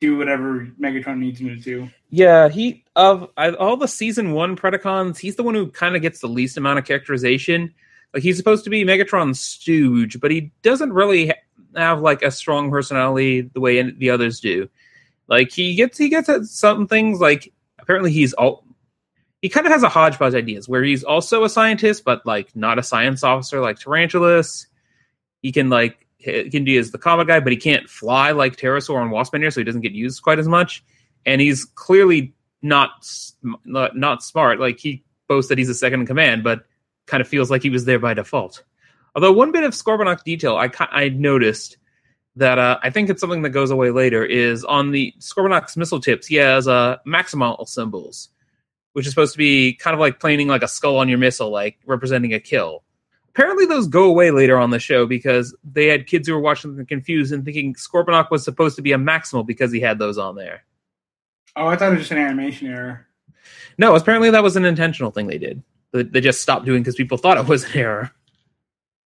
do 0.00 0.16
whatever 0.16 0.68
Megatron 0.80 1.18
needs 1.18 1.40
him 1.40 1.48
to 1.48 1.56
do. 1.56 1.90
Yeah, 2.10 2.48
he 2.48 2.84
of 2.96 3.28
all 3.36 3.76
the 3.76 3.88
season 3.88 4.32
one 4.32 4.56
Predacons, 4.56 5.18
he's 5.18 5.36
the 5.36 5.42
one 5.42 5.54
who 5.54 5.70
kind 5.70 5.96
of 5.96 6.02
gets 6.02 6.20
the 6.20 6.28
least 6.28 6.56
amount 6.56 6.78
of 6.78 6.84
characterization. 6.84 7.74
Like 8.14 8.22
he's 8.22 8.36
supposed 8.36 8.64
to 8.64 8.70
be 8.70 8.84
Megatron's 8.84 9.40
stooge, 9.40 10.20
but 10.20 10.30
he 10.30 10.52
doesn't 10.62 10.92
really 10.92 11.28
ha- 11.28 11.34
have 11.76 12.00
like 12.00 12.22
a 12.22 12.30
strong 12.30 12.70
personality 12.70 13.42
the 13.42 13.60
way 13.60 13.82
the 13.90 14.10
others 14.10 14.40
do. 14.40 14.68
Like 15.26 15.52
he 15.52 15.74
gets 15.74 15.98
he 15.98 16.08
gets 16.08 16.28
at 16.28 16.44
some 16.44 16.86
things 16.86 17.20
like 17.20 17.52
apparently 17.78 18.12
he's 18.12 18.32
all 18.32 18.64
he 19.42 19.48
kind 19.48 19.66
of 19.66 19.72
has 19.72 19.82
a 19.82 19.88
hodgepodge 19.88 20.34
ideas 20.34 20.68
where 20.68 20.82
he's 20.82 21.04
also 21.04 21.44
a 21.44 21.48
scientist 21.48 22.04
but 22.04 22.24
like 22.24 22.54
not 22.56 22.78
a 22.78 22.82
science 22.82 23.22
officer 23.22 23.60
like 23.60 23.78
Tarantulas. 23.78 24.66
He 25.42 25.52
can 25.52 25.68
like 25.68 26.07
he 26.18 26.76
is 26.76 26.90
the 26.90 26.98
comic 26.98 27.28
guy, 27.28 27.40
but 27.40 27.52
he 27.52 27.58
can't 27.58 27.88
fly 27.88 28.32
like 28.32 28.56
Terrorsaur 28.56 29.00
and 29.00 29.12
Waspinator, 29.12 29.52
so 29.52 29.60
he 29.60 29.64
doesn't 29.64 29.82
get 29.82 29.92
used 29.92 30.22
quite 30.22 30.38
as 30.38 30.48
much 30.48 30.84
and 31.28 31.40
he's 31.40 31.64
clearly 31.64 32.34
not 32.62 33.06
not 33.64 33.96
not 33.96 34.22
smart. 34.22 34.58
Like 34.58 34.80
he 34.80 35.04
boasts 35.28 35.50
that 35.50 35.58
he's 35.58 35.68
a 35.68 35.74
second 35.74 36.00
in 36.00 36.06
command, 36.06 36.42
but 36.42 36.64
kind 37.06 37.20
of 37.20 37.28
feels 37.28 37.50
like 37.50 37.62
he 37.62 37.70
was 37.70 37.84
there 37.84 37.98
by 37.98 38.14
default. 38.14 38.64
Although 39.14 39.32
one 39.32 39.52
bit 39.52 39.64
of 39.64 39.72
Scorponok 39.72 40.24
detail 40.24 40.56
I 40.56 40.70
I 40.90 41.10
noticed 41.10 41.76
that 42.36 42.58
uh, 42.58 42.78
I 42.82 42.90
think 42.90 43.10
it's 43.10 43.20
something 43.20 43.42
that 43.42 43.50
goes 43.50 43.70
away 43.70 43.90
later 43.90 44.24
is 44.24 44.64
on 44.64 44.90
the 44.90 45.12
Scorponok's 45.18 45.76
missile 45.76 46.00
tips. 46.00 46.26
He 46.26 46.36
has 46.36 46.66
uh, 46.66 46.98
maximal 47.06 47.66
symbols, 47.68 48.30
which 48.92 49.06
is 49.06 49.12
supposed 49.12 49.32
to 49.32 49.38
be 49.38 49.74
kind 49.74 49.94
of 49.94 50.00
like 50.00 50.20
planing 50.20 50.48
like 50.48 50.62
a 50.62 50.68
skull 50.68 50.96
on 50.96 51.08
your 51.08 51.18
missile, 51.18 51.50
like 51.50 51.78
representing 51.84 52.32
a 52.32 52.40
kill. 52.40 52.84
Apparently, 53.38 53.66
those 53.66 53.86
go 53.86 54.02
away 54.02 54.32
later 54.32 54.58
on 54.58 54.70
the 54.70 54.80
show 54.80 55.06
because 55.06 55.54
they 55.62 55.86
had 55.86 56.08
kids 56.08 56.26
who 56.26 56.34
were 56.34 56.40
watching 56.40 56.74
them 56.74 56.84
confused 56.84 57.32
and 57.32 57.44
thinking 57.44 57.72
Scorponok 57.74 58.32
was 58.32 58.42
supposed 58.42 58.74
to 58.74 58.82
be 58.82 58.90
a 58.90 58.98
maximal 58.98 59.46
because 59.46 59.70
he 59.70 59.78
had 59.78 60.00
those 60.00 60.18
on 60.18 60.34
there. 60.34 60.64
Oh, 61.54 61.68
I 61.68 61.76
thought 61.76 61.92
it 61.92 61.98
was 61.98 62.00
just 62.00 62.10
an 62.10 62.18
animation 62.18 62.66
error. 62.66 63.06
No, 63.78 63.94
apparently 63.94 64.28
that 64.30 64.42
was 64.42 64.56
an 64.56 64.64
intentional 64.64 65.12
thing 65.12 65.28
they 65.28 65.38
did. 65.38 65.62
They 65.92 66.20
just 66.20 66.42
stopped 66.42 66.66
doing 66.66 66.82
because 66.82 66.96
people 66.96 67.16
thought 67.16 67.36
it 67.36 67.46
was 67.46 67.62
an 67.62 67.76
error. 67.76 68.10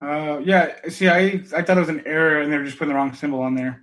Uh, 0.00 0.40
yeah. 0.42 0.76
See, 0.88 1.10
I 1.10 1.42
I 1.54 1.60
thought 1.60 1.76
it 1.76 1.80
was 1.80 1.90
an 1.90 2.02
error, 2.06 2.40
and 2.40 2.50
they 2.50 2.56
were 2.56 2.64
just 2.64 2.78
putting 2.78 2.88
the 2.88 2.94
wrong 2.94 3.12
symbol 3.12 3.42
on 3.42 3.54
there. 3.54 3.82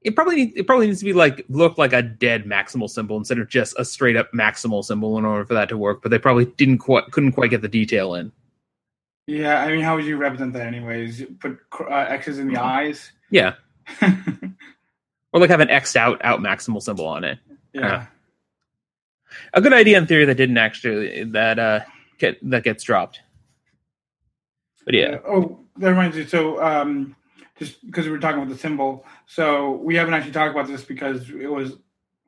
It 0.00 0.16
probably 0.16 0.44
it 0.56 0.66
probably 0.66 0.86
needs 0.86 1.00
to 1.00 1.04
be 1.04 1.12
like 1.12 1.44
look 1.50 1.76
like 1.76 1.92
a 1.92 2.00
dead 2.00 2.44
maximal 2.46 2.88
symbol 2.88 3.18
instead 3.18 3.38
of 3.38 3.50
just 3.50 3.78
a 3.78 3.84
straight 3.84 4.16
up 4.16 4.32
maximal 4.32 4.82
symbol 4.82 5.18
in 5.18 5.26
order 5.26 5.44
for 5.44 5.52
that 5.52 5.68
to 5.68 5.76
work. 5.76 6.00
But 6.00 6.10
they 6.10 6.18
probably 6.18 6.46
didn't 6.46 6.78
quite 6.78 7.10
couldn't 7.10 7.32
quite 7.32 7.50
get 7.50 7.60
the 7.60 7.68
detail 7.68 8.14
in. 8.14 8.32
Yeah, 9.26 9.62
I 9.62 9.68
mean, 9.72 9.80
how 9.80 9.96
would 9.96 10.04
you 10.04 10.16
represent 10.16 10.52
that, 10.52 10.66
anyways? 10.66 11.24
Put 11.40 11.58
uh, 11.80 11.94
X's 11.94 12.38
in 12.38 12.48
the 12.48 12.60
eyes. 12.60 13.12
Yeah, 13.30 13.54
or 14.02 15.40
like 15.40 15.50
have 15.50 15.60
an 15.60 15.70
X'd 15.70 15.96
out 15.96 16.22
out 16.24 16.40
maximal 16.40 16.82
symbol 16.82 17.06
on 17.06 17.24
it. 17.24 17.38
yeah. 17.72 18.06
A 19.52 19.60
good 19.60 19.72
idea 19.72 19.98
in 19.98 20.06
theory 20.06 20.26
that 20.26 20.36
didn't 20.36 20.58
actually 20.58 21.24
that 21.24 21.58
uh 21.58 21.80
get 22.18 22.38
that 22.50 22.64
gets 22.64 22.84
dropped. 22.84 23.20
But 24.84 24.94
yeah, 24.94 25.18
oh, 25.26 25.58
that 25.78 25.90
reminds 25.90 26.16
me. 26.16 26.26
So, 26.26 26.62
um, 26.62 27.16
just 27.58 27.84
because 27.86 28.04
we 28.04 28.12
were 28.12 28.18
talking 28.18 28.42
about 28.42 28.52
the 28.52 28.58
symbol, 28.58 29.04
so 29.26 29.72
we 29.72 29.96
haven't 29.96 30.14
actually 30.14 30.32
talked 30.32 30.54
about 30.54 30.66
this 30.68 30.84
because 30.84 31.30
it 31.30 31.50
was 31.50 31.72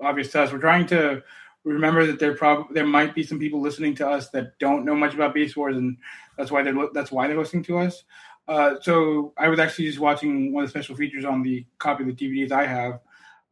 obvious 0.00 0.32
to 0.32 0.42
us. 0.42 0.52
We're 0.52 0.58
trying 0.58 0.86
to 0.86 1.22
remember 1.64 2.06
that 2.06 2.18
there 2.18 2.34
prob 2.34 2.72
there 2.72 2.86
might 2.86 3.14
be 3.14 3.22
some 3.22 3.38
people 3.38 3.60
listening 3.60 3.94
to 3.96 4.08
us 4.08 4.30
that 4.30 4.58
don't 4.58 4.84
know 4.84 4.94
much 4.94 5.14
about 5.14 5.34
Beast 5.34 5.56
Wars, 5.56 5.76
and 5.76 5.96
that's 6.36 6.50
why 6.50 6.62
they're 6.62 6.74
that's 6.92 7.12
why 7.12 7.26
they're 7.26 7.38
listening 7.38 7.64
to 7.64 7.78
us. 7.78 8.04
Uh, 8.48 8.74
so 8.80 9.32
I 9.36 9.48
was 9.48 9.58
actually 9.58 9.86
just 9.86 9.98
watching 9.98 10.52
one 10.52 10.64
of 10.64 10.68
the 10.68 10.78
special 10.78 10.96
features 10.96 11.24
on 11.24 11.42
the 11.42 11.66
copy 11.78 12.04
of 12.04 12.14
the 12.14 12.14
DVDs 12.14 12.52
I 12.52 12.66
have 12.66 13.00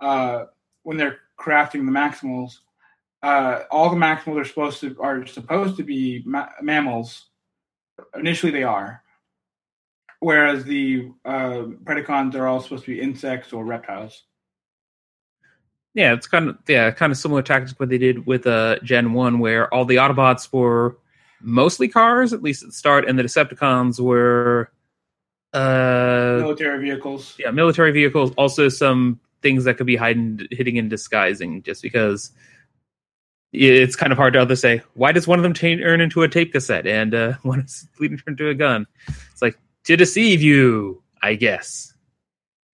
uh, 0.01 0.45
when 0.85 0.97
they're 0.97 1.19
crafting 1.39 1.85
the 1.85 1.93
Maximals. 1.93 2.59
Uh, 3.23 3.65
all 3.71 3.91
the 3.91 3.97
Maximals 3.97 4.41
are 4.41 4.45
supposed 4.45 4.81
to 4.81 4.97
are 5.01 5.27
supposed 5.27 5.77
to 5.79 5.83
be 5.83 6.23
ma- 6.27 6.51
mammals. 6.63 7.27
Initially, 8.17 8.53
they 8.53 8.63
are 8.65 9.03
whereas 10.21 10.65
the 10.65 11.11
uh, 11.27 11.65
Predacons 11.85 12.35
are 12.35 12.47
all 12.47 12.61
supposed 12.61 12.87
to 12.87 12.95
be 12.95 13.01
insects 13.01 13.53
or 13.53 13.63
reptiles. 13.63 14.23
yeah, 15.95 16.13
it's 16.13 16.27
kind 16.27 16.49
of 16.49 16.59
yeah, 16.67 16.91
kind 16.91 17.13
of 17.13 17.19
similar 17.19 17.43
tactics 17.43 17.79
what 17.79 17.89
they 17.89 17.99
did 17.99 18.27
with 18.27 18.47
uh 18.47 18.79
Gen 18.81 19.13
One, 19.13 19.39
where 19.39 19.73
all 19.73 19.85
the 19.85 19.97
Autobots 19.97 20.53
were 20.53 20.99
mostly 21.45 21.89
cars, 21.89 22.33
at 22.33 22.43
least 22.43 22.63
at 22.63 22.71
the 22.71 22.75
start, 22.75 23.09
and 23.09 23.19
the 23.19 23.23
Decepticons 23.23 24.01
were 24.01 24.71
uh 25.53 26.39
Military 26.41 26.81
vehicles. 26.81 27.37
yeah 27.39 27.51
military 27.51 27.93
vehicles. 27.93 28.33
Also, 28.37 28.69
some 28.69 29.21
things 29.43 29.65
that 29.65 29.77
could 29.77 29.87
be 29.87 29.97
hiding, 29.97 30.41
hitting, 30.51 30.79
and 30.79 30.91
disguising, 30.91 31.63
just 31.63 31.83
because 31.83 32.33
it's 33.53 33.95
kind 33.95 34.11
of 34.11 34.19
hard 34.19 34.33
to 34.33 34.41
other 34.41 34.57
say 34.57 34.83
why 34.95 35.13
does 35.13 35.29
one 35.29 35.39
of 35.39 35.45
them 35.45 35.55
turn 35.55 36.01
into 36.01 36.23
a 36.23 36.29
tape 36.29 36.51
cassette 36.51 36.89
and 36.89 37.15
uh, 37.15 37.35
one 37.43 37.61
is 37.61 37.87
leading 38.01 38.19
turn 38.19 38.33
into 38.33 38.49
a 38.49 38.55
gun. 38.55 38.87
It's 39.33 39.43
like 39.43 39.59
to 39.85 39.97
deceive 39.97 40.43
you, 40.43 41.03
I 41.23 41.35
guess. 41.35 41.93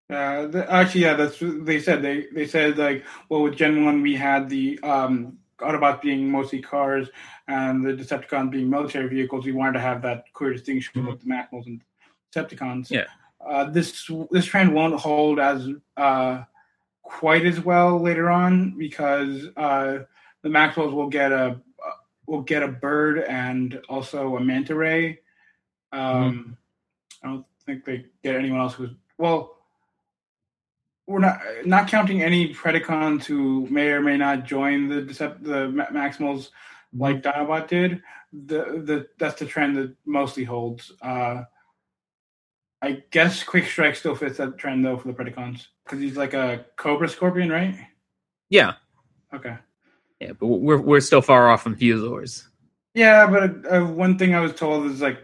Uh, 0.09 0.47
the, 0.47 0.69
actually, 0.69 1.01
yeah, 1.01 1.13
that's 1.13 1.37
they 1.39 1.79
said. 1.79 2.01
They 2.01 2.25
they 2.33 2.45
said 2.45 2.77
like, 2.77 3.05
well, 3.29 3.43
with 3.43 3.55
Gen 3.55 3.85
One, 3.85 4.01
we 4.01 4.13
had 4.15 4.49
the 4.49 4.77
um, 4.83 5.37
Autobots 5.61 6.01
being 6.01 6.29
mostly 6.29 6.61
cars 6.61 7.09
and 7.47 7.85
the 7.85 7.93
Decepticons 7.93 8.51
being 8.51 8.69
military 8.69 9.07
vehicles. 9.07 9.45
We 9.45 9.51
wanted 9.51 9.73
to 9.73 9.81
have 9.81 10.01
that 10.03 10.25
clear 10.33 10.53
distinction 10.53 11.05
with 11.05 11.21
the 11.21 11.27
Maximals 11.27 11.65
and 11.67 11.81
Decepticons. 12.33 12.89
Yeah. 12.89 13.05
Uh, 13.45 13.65
this 13.69 14.09
this 14.29 14.45
trend 14.45 14.73
won't 14.73 14.99
hold 14.99 15.39
as 15.39 15.67
uh, 15.97 16.43
quite 17.01 17.45
as 17.45 17.59
well 17.59 17.99
later 17.99 18.29
on 18.29 18.77
because 18.77 19.47
uh, 19.57 19.99
the 20.41 20.49
Maxwells 20.49 20.93
will 20.93 21.09
get 21.09 21.31
a 21.31 21.59
uh, 21.85 21.91
will 22.27 22.41
get 22.41 22.63
a 22.63 22.67
bird 22.67 23.19
and 23.19 23.81
also 23.89 24.37
a 24.37 24.39
manta 24.39 24.75
ray. 24.75 25.19
Um, 25.91 26.57
I 27.23 27.27
don't 27.27 27.45
think 27.65 27.83
they 27.83 28.05
get 28.23 28.35
anyone 28.35 28.59
else 28.59 28.73
who's 28.73 28.91
well. 29.17 29.57
We're 31.11 31.19
not 31.19 31.41
not 31.65 31.87
counting 31.89 32.21
any 32.23 32.53
Predacons 32.53 33.25
who 33.25 33.67
may 33.69 33.89
or 33.89 34.01
may 34.01 34.15
not 34.17 34.45
join 34.45 34.87
the 34.87 35.01
Decept- 35.01 35.43
the 35.43 35.67
Ma- 35.69 35.87
Maximals 35.87 36.49
like 36.93 37.21
Dinobot 37.21 37.67
did. 37.67 38.01
The 38.31 38.81
the 38.85 39.07
that's 39.19 39.37
the 39.39 39.45
trend 39.45 39.75
that 39.75 39.93
mostly 40.05 40.45
holds. 40.45 40.91
Uh, 41.01 41.43
I 42.81 43.03
guess 43.11 43.43
Quick 43.43 43.65
Strike 43.65 43.95
still 43.97 44.15
fits 44.15 44.37
that 44.37 44.57
trend 44.57 44.85
though 44.85 44.97
for 44.97 45.11
the 45.11 45.13
Predacons 45.13 45.67
because 45.83 45.99
he's 45.99 46.15
like 46.15 46.33
a 46.33 46.65
Cobra 46.77 47.09
Scorpion, 47.09 47.49
right? 47.51 47.75
Yeah, 48.49 48.73
Okay. 49.33 49.57
yeah, 50.21 50.31
but 50.39 50.47
we're 50.47 50.79
we're 50.81 50.99
still 51.01 51.21
far 51.21 51.49
off 51.49 51.63
from 51.63 51.75
Fusors. 51.75 52.47
Yeah, 52.93 53.27
but 53.27 53.71
uh, 53.71 53.85
one 53.85 54.17
thing 54.17 54.33
I 54.33 54.39
was 54.39 54.53
told 54.53 54.85
is 54.87 55.01
like 55.01 55.19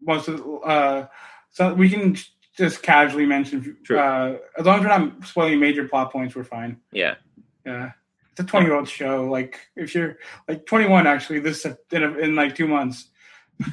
most 0.00 0.28
of 0.28 0.40
uh, 0.64 1.06
so 1.50 1.74
we 1.74 1.90
can 1.90 2.16
just 2.62 2.82
casually 2.82 3.26
mention 3.26 3.76
True. 3.82 3.98
uh, 3.98 4.36
as 4.56 4.64
long 4.64 4.78
as 4.78 4.82
we're 4.82 4.98
not 4.98 5.26
spoiling 5.26 5.58
major 5.58 5.88
plot 5.88 6.12
points, 6.12 6.36
we're 6.36 6.44
fine. 6.44 6.80
Yeah. 6.92 7.16
Yeah, 7.66 7.92
it's 8.30 8.40
a 8.40 8.44
twenty 8.44 8.66
year 8.66 8.76
old 8.76 8.88
show. 8.88 9.24
Like 9.24 9.60
if 9.76 9.94
you're 9.94 10.18
like 10.48 10.66
twenty 10.66 10.86
one, 10.88 11.06
actually, 11.06 11.40
this 11.40 11.64
in, 11.64 12.02
a, 12.02 12.18
in 12.18 12.34
like 12.34 12.54
two 12.56 12.66
months. 12.66 13.08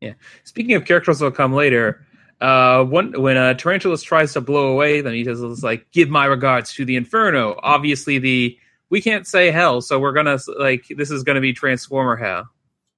Yeah. 0.00 0.12
Speaking 0.44 0.76
of 0.76 0.84
characters 0.84 1.18
that'll 1.18 1.32
come 1.32 1.52
later, 1.52 2.06
uh, 2.40 2.84
one 2.84 3.20
when 3.20 3.36
uh, 3.36 3.54
Tarantulas 3.54 4.00
tries 4.00 4.32
to 4.34 4.40
blow 4.40 4.68
away, 4.68 5.00
then 5.00 5.12
he 5.12 5.24
does 5.24 5.64
like 5.64 5.90
"Give 5.90 6.08
my 6.08 6.24
regards 6.26 6.72
to 6.74 6.84
the 6.84 6.94
Inferno." 6.94 7.58
Obviously, 7.64 8.18
the 8.18 8.56
we 8.90 9.00
can't 9.00 9.26
say 9.26 9.50
hell, 9.50 9.80
so 9.80 9.98
we're 9.98 10.12
gonna 10.12 10.38
like 10.56 10.86
this 10.96 11.10
is 11.10 11.24
gonna 11.24 11.40
be 11.40 11.52
Transformer 11.52 12.14
hell. 12.14 12.48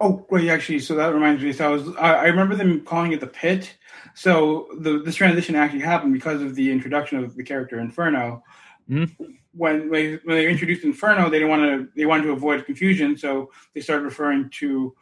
Oh, 0.03 0.25
wait, 0.31 0.49
actually, 0.49 0.79
so 0.79 0.95
that 0.95 1.13
reminds 1.13 1.43
me. 1.43 1.53
So 1.53 1.67
I 1.67 1.69
was, 1.69 1.89
I, 1.97 2.15
I 2.15 2.25
remember 2.25 2.55
them 2.55 2.81
calling 2.87 3.13
it 3.13 3.21
the 3.21 3.27
pit. 3.27 3.77
So 4.15 4.67
the 4.79 5.03
this 5.03 5.15
transition 5.15 5.55
actually 5.55 5.81
happened 5.81 6.15
because 6.15 6.41
of 6.41 6.55
the 6.55 6.73
introduction 6.73 7.23
of 7.23 7.37
the 7.37 7.45
character 7.45 7.79
Inferno. 7.79 8.43
Mhm. 8.89 9.15
When 9.53 9.91
they 9.91 10.15
when 10.25 10.37
they 10.37 10.49
introduced 10.49 10.85
Inferno, 10.85 11.29
they 11.29 11.39
didn't 11.39 11.51
want 11.51 11.63
to 11.63 11.89
they 11.95 12.07
wanted 12.07 12.25
to 12.25 12.33
avoid 12.33 12.65
confusion, 12.65 13.17
so 13.17 13.51
they 13.75 13.81
started 13.83 14.05
referring 14.05 14.49
to 14.61 14.95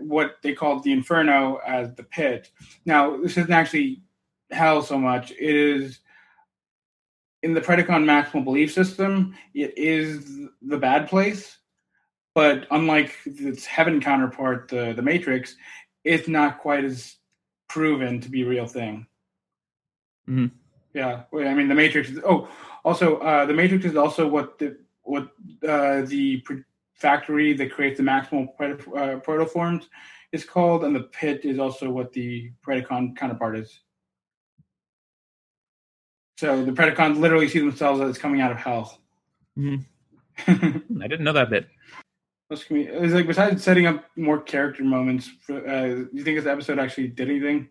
what 0.00 0.36
they 0.42 0.52
called 0.52 0.84
the 0.84 0.92
Inferno 0.92 1.60
as 1.66 1.94
the 1.94 2.02
pit. 2.04 2.50
Now, 2.84 3.16
this 3.16 3.38
isn't 3.38 3.50
actually 3.52 4.02
hell 4.50 4.82
so 4.82 4.98
much. 4.98 5.30
It 5.30 5.56
is 5.56 6.00
in 7.42 7.54
the 7.54 7.60
Predacon 7.60 8.04
maximal 8.04 8.44
belief 8.44 8.72
system. 8.72 9.34
It 9.54 9.76
is 9.78 10.40
the 10.60 10.76
bad 10.78 11.08
place 11.08 11.56
but 12.34 12.66
unlike 12.70 13.16
its 13.24 13.66
heaven 13.66 14.00
counterpart, 14.00 14.68
the 14.68 14.92
the 14.94 15.02
Matrix, 15.02 15.56
it's 16.04 16.28
not 16.28 16.58
quite 16.60 16.84
as 16.84 17.16
proven 17.68 18.20
to 18.20 18.28
be 18.28 18.42
a 18.42 18.48
real 18.48 18.66
thing. 18.66 19.06
Mhm. 20.28 20.50
Yeah, 20.94 21.22
I 21.32 21.54
mean 21.54 21.68
the 21.68 21.74
Matrix. 21.74 22.10
Is, 22.10 22.20
oh, 22.24 22.48
also 22.84 23.18
uh, 23.18 23.46
the 23.46 23.54
Matrix 23.54 23.84
is 23.84 23.96
also 23.96 24.26
what 24.28 24.58
the 24.58 24.76
what 25.02 25.30
uh, 25.66 26.02
the 26.02 26.42
factory 26.94 27.52
that 27.54 27.72
creates 27.72 27.96
the 27.96 28.02
maximal 28.02 28.54
proto, 28.56 28.94
uh, 28.94 29.20
protoforms 29.20 29.86
is 30.32 30.44
called, 30.44 30.84
and 30.84 30.94
the 30.94 31.00
pit 31.00 31.44
is 31.44 31.58
also 31.58 31.90
what 31.90 32.12
the 32.12 32.52
Predacon 32.64 33.16
counterpart 33.16 33.56
is. 33.56 33.80
So 36.38 36.64
the 36.64 36.72
Predacons 36.72 37.18
literally 37.18 37.48
see 37.48 37.58
themselves 37.58 38.00
as 38.00 38.18
coming 38.18 38.40
out 38.40 38.52
of 38.52 38.58
hell. 38.58 39.00
Mhm. 39.58 39.84
I 40.46 41.08
didn't 41.08 41.24
know 41.24 41.32
that 41.32 41.50
bit. 41.50 41.68
Can 42.50 42.76
we, 42.76 42.88
it's 42.88 43.14
like 43.14 43.26
besides 43.26 43.62
setting 43.62 43.86
up 43.86 44.04
more 44.16 44.40
character 44.40 44.82
moments, 44.82 45.30
for, 45.46 45.66
uh, 45.66 45.86
do 45.86 46.08
you 46.12 46.24
think 46.24 46.36
this 46.36 46.46
episode 46.46 46.80
actually 46.80 47.08
did 47.08 47.30
anything? 47.30 47.68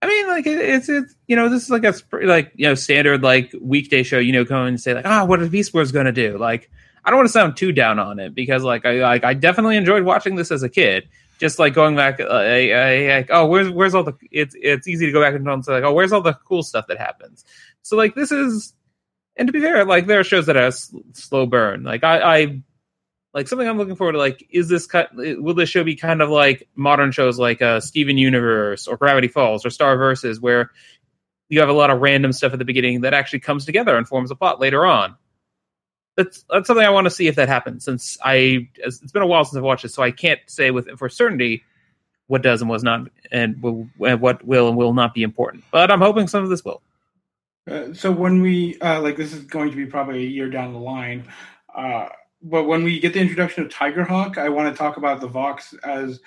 I 0.00 0.06
mean, 0.06 0.26
like 0.28 0.46
it, 0.46 0.58
it's 0.58 0.88
it's 0.88 1.14
you 1.26 1.36
know 1.36 1.48
this 1.48 1.62
is 1.62 1.70
like 1.70 1.84
a 1.84 1.94
like 2.24 2.52
you 2.54 2.66
know 2.66 2.74
standard 2.74 3.22
like 3.22 3.54
weekday 3.60 4.02
show. 4.02 4.18
You 4.18 4.32
know, 4.32 4.44
come 4.44 4.66
and 4.66 4.80
say 4.80 4.94
like, 4.94 5.06
ah, 5.06 5.24
what 5.24 5.42
is 5.42 5.48
Beast 5.48 5.74
Wars 5.74 5.92
going 5.92 6.06
to 6.06 6.12
do? 6.12 6.38
Like, 6.38 6.70
I 7.04 7.10
don't 7.10 7.18
want 7.18 7.28
to 7.28 7.32
sound 7.32 7.56
too 7.56 7.72
down 7.72 7.98
on 7.98 8.18
it 8.18 8.34
because 8.34 8.62
like 8.62 8.86
I 8.86 9.00
like 9.02 9.24
I 9.24 9.34
definitely 9.34 9.76
enjoyed 9.76 10.04
watching 10.04 10.36
this 10.36 10.50
as 10.50 10.62
a 10.62 10.68
kid. 10.68 11.08
Just 11.38 11.58
like 11.58 11.74
going 11.74 11.94
back, 11.96 12.18
uh, 12.18 12.24
I, 12.24 12.70
I, 12.70 13.16
like, 13.16 13.28
oh, 13.30 13.44
where's 13.46 13.68
where's 13.68 13.94
all 13.94 14.04
the? 14.04 14.14
It's 14.30 14.54
it's 14.58 14.88
easy 14.88 15.04
to 15.04 15.12
go 15.12 15.20
back 15.20 15.34
and 15.34 15.64
say 15.64 15.72
like, 15.72 15.84
oh, 15.84 15.92
where's 15.92 16.12
all 16.12 16.22
the 16.22 16.32
cool 16.32 16.62
stuff 16.62 16.86
that 16.86 16.96
happens? 16.96 17.44
So 17.82 17.94
like 17.96 18.14
this 18.14 18.32
is, 18.32 18.72
and 19.36 19.46
to 19.46 19.52
be 19.52 19.60
fair, 19.60 19.84
like 19.84 20.06
there 20.06 20.20
are 20.20 20.24
shows 20.24 20.46
that 20.46 20.56
s- 20.56 20.94
slow 21.12 21.44
burn. 21.44 21.82
Like 21.82 22.04
I, 22.04 22.38
I 22.38 22.62
like 23.36 23.48
something 23.48 23.68
I'm 23.68 23.76
looking 23.76 23.96
forward 23.96 24.12
to. 24.12 24.18
Like, 24.18 24.46
is 24.48 24.66
this 24.66 24.86
cut? 24.86 25.10
Will 25.14 25.52
this 25.52 25.68
show 25.68 25.84
be 25.84 25.94
kind 25.94 26.22
of 26.22 26.30
like 26.30 26.66
modern 26.74 27.12
shows 27.12 27.38
like 27.38 27.60
uh, 27.60 27.80
Steven 27.80 28.16
Universe 28.16 28.88
or 28.88 28.96
Gravity 28.96 29.28
Falls 29.28 29.66
or 29.66 29.68
Star 29.68 29.98
Versus, 29.98 30.40
where 30.40 30.70
you 31.50 31.60
have 31.60 31.68
a 31.68 31.74
lot 31.74 31.90
of 31.90 32.00
random 32.00 32.32
stuff 32.32 32.54
at 32.54 32.58
the 32.58 32.64
beginning 32.64 33.02
that 33.02 33.12
actually 33.12 33.40
comes 33.40 33.66
together 33.66 33.94
and 33.94 34.08
forms 34.08 34.30
a 34.30 34.34
plot 34.34 34.58
later 34.58 34.86
on? 34.86 35.16
That's 36.16 36.46
that's 36.48 36.66
something 36.66 36.84
I 36.84 36.88
want 36.88 37.04
to 37.04 37.10
see 37.10 37.28
if 37.28 37.34
that 37.34 37.48
happens. 37.48 37.84
Since 37.84 38.16
I, 38.24 38.68
it's 38.76 39.12
been 39.12 39.20
a 39.20 39.26
while 39.26 39.44
since 39.44 39.58
I've 39.58 39.62
watched 39.62 39.84
it, 39.84 39.90
so 39.90 40.02
I 40.02 40.12
can't 40.12 40.40
say 40.46 40.70
with 40.70 40.88
for 40.98 41.10
certainty 41.10 41.62
what 42.28 42.40
does 42.40 42.62
and 42.62 42.70
was 42.70 42.82
not, 42.82 43.10
and 43.30 43.62
will, 43.62 43.86
what 43.98 44.44
will 44.46 44.68
and 44.68 44.78
will 44.78 44.94
not 44.94 45.12
be 45.12 45.22
important. 45.22 45.64
But 45.70 45.90
I'm 45.90 46.00
hoping 46.00 46.26
some 46.26 46.42
of 46.42 46.48
this 46.48 46.64
will. 46.64 46.80
Uh, 47.70 47.92
so 47.92 48.10
when 48.10 48.40
we 48.40 48.78
uh, 48.80 49.02
like 49.02 49.18
this 49.18 49.34
is 49.34 49.44
going 49.44 49.72
to 49.72 49.76
be 49.76 49.84
probably 49.84 50.24
a 50.24 50.28
year 50.28 50.48
down 50.48 50.72
the 50.72 50.78
line, 50.78 51.28
uh, 51.74 52.08
but 52.42 52.64
when 52.64 52.84
we 52.84 53.00
get 53.00 53.12
the 53.12 53.20
introduction 53.20 53.64
of 53.64 53.70
Tigerhawk, 53.70 54.38
I 54.38 54.48
want 54.48 54.72
to 54.72 54.78
talk 54.78 54.96
about 54.96 55.20
the 55.20 55.28
Vox 55.28 55.74
as 55.82 56.20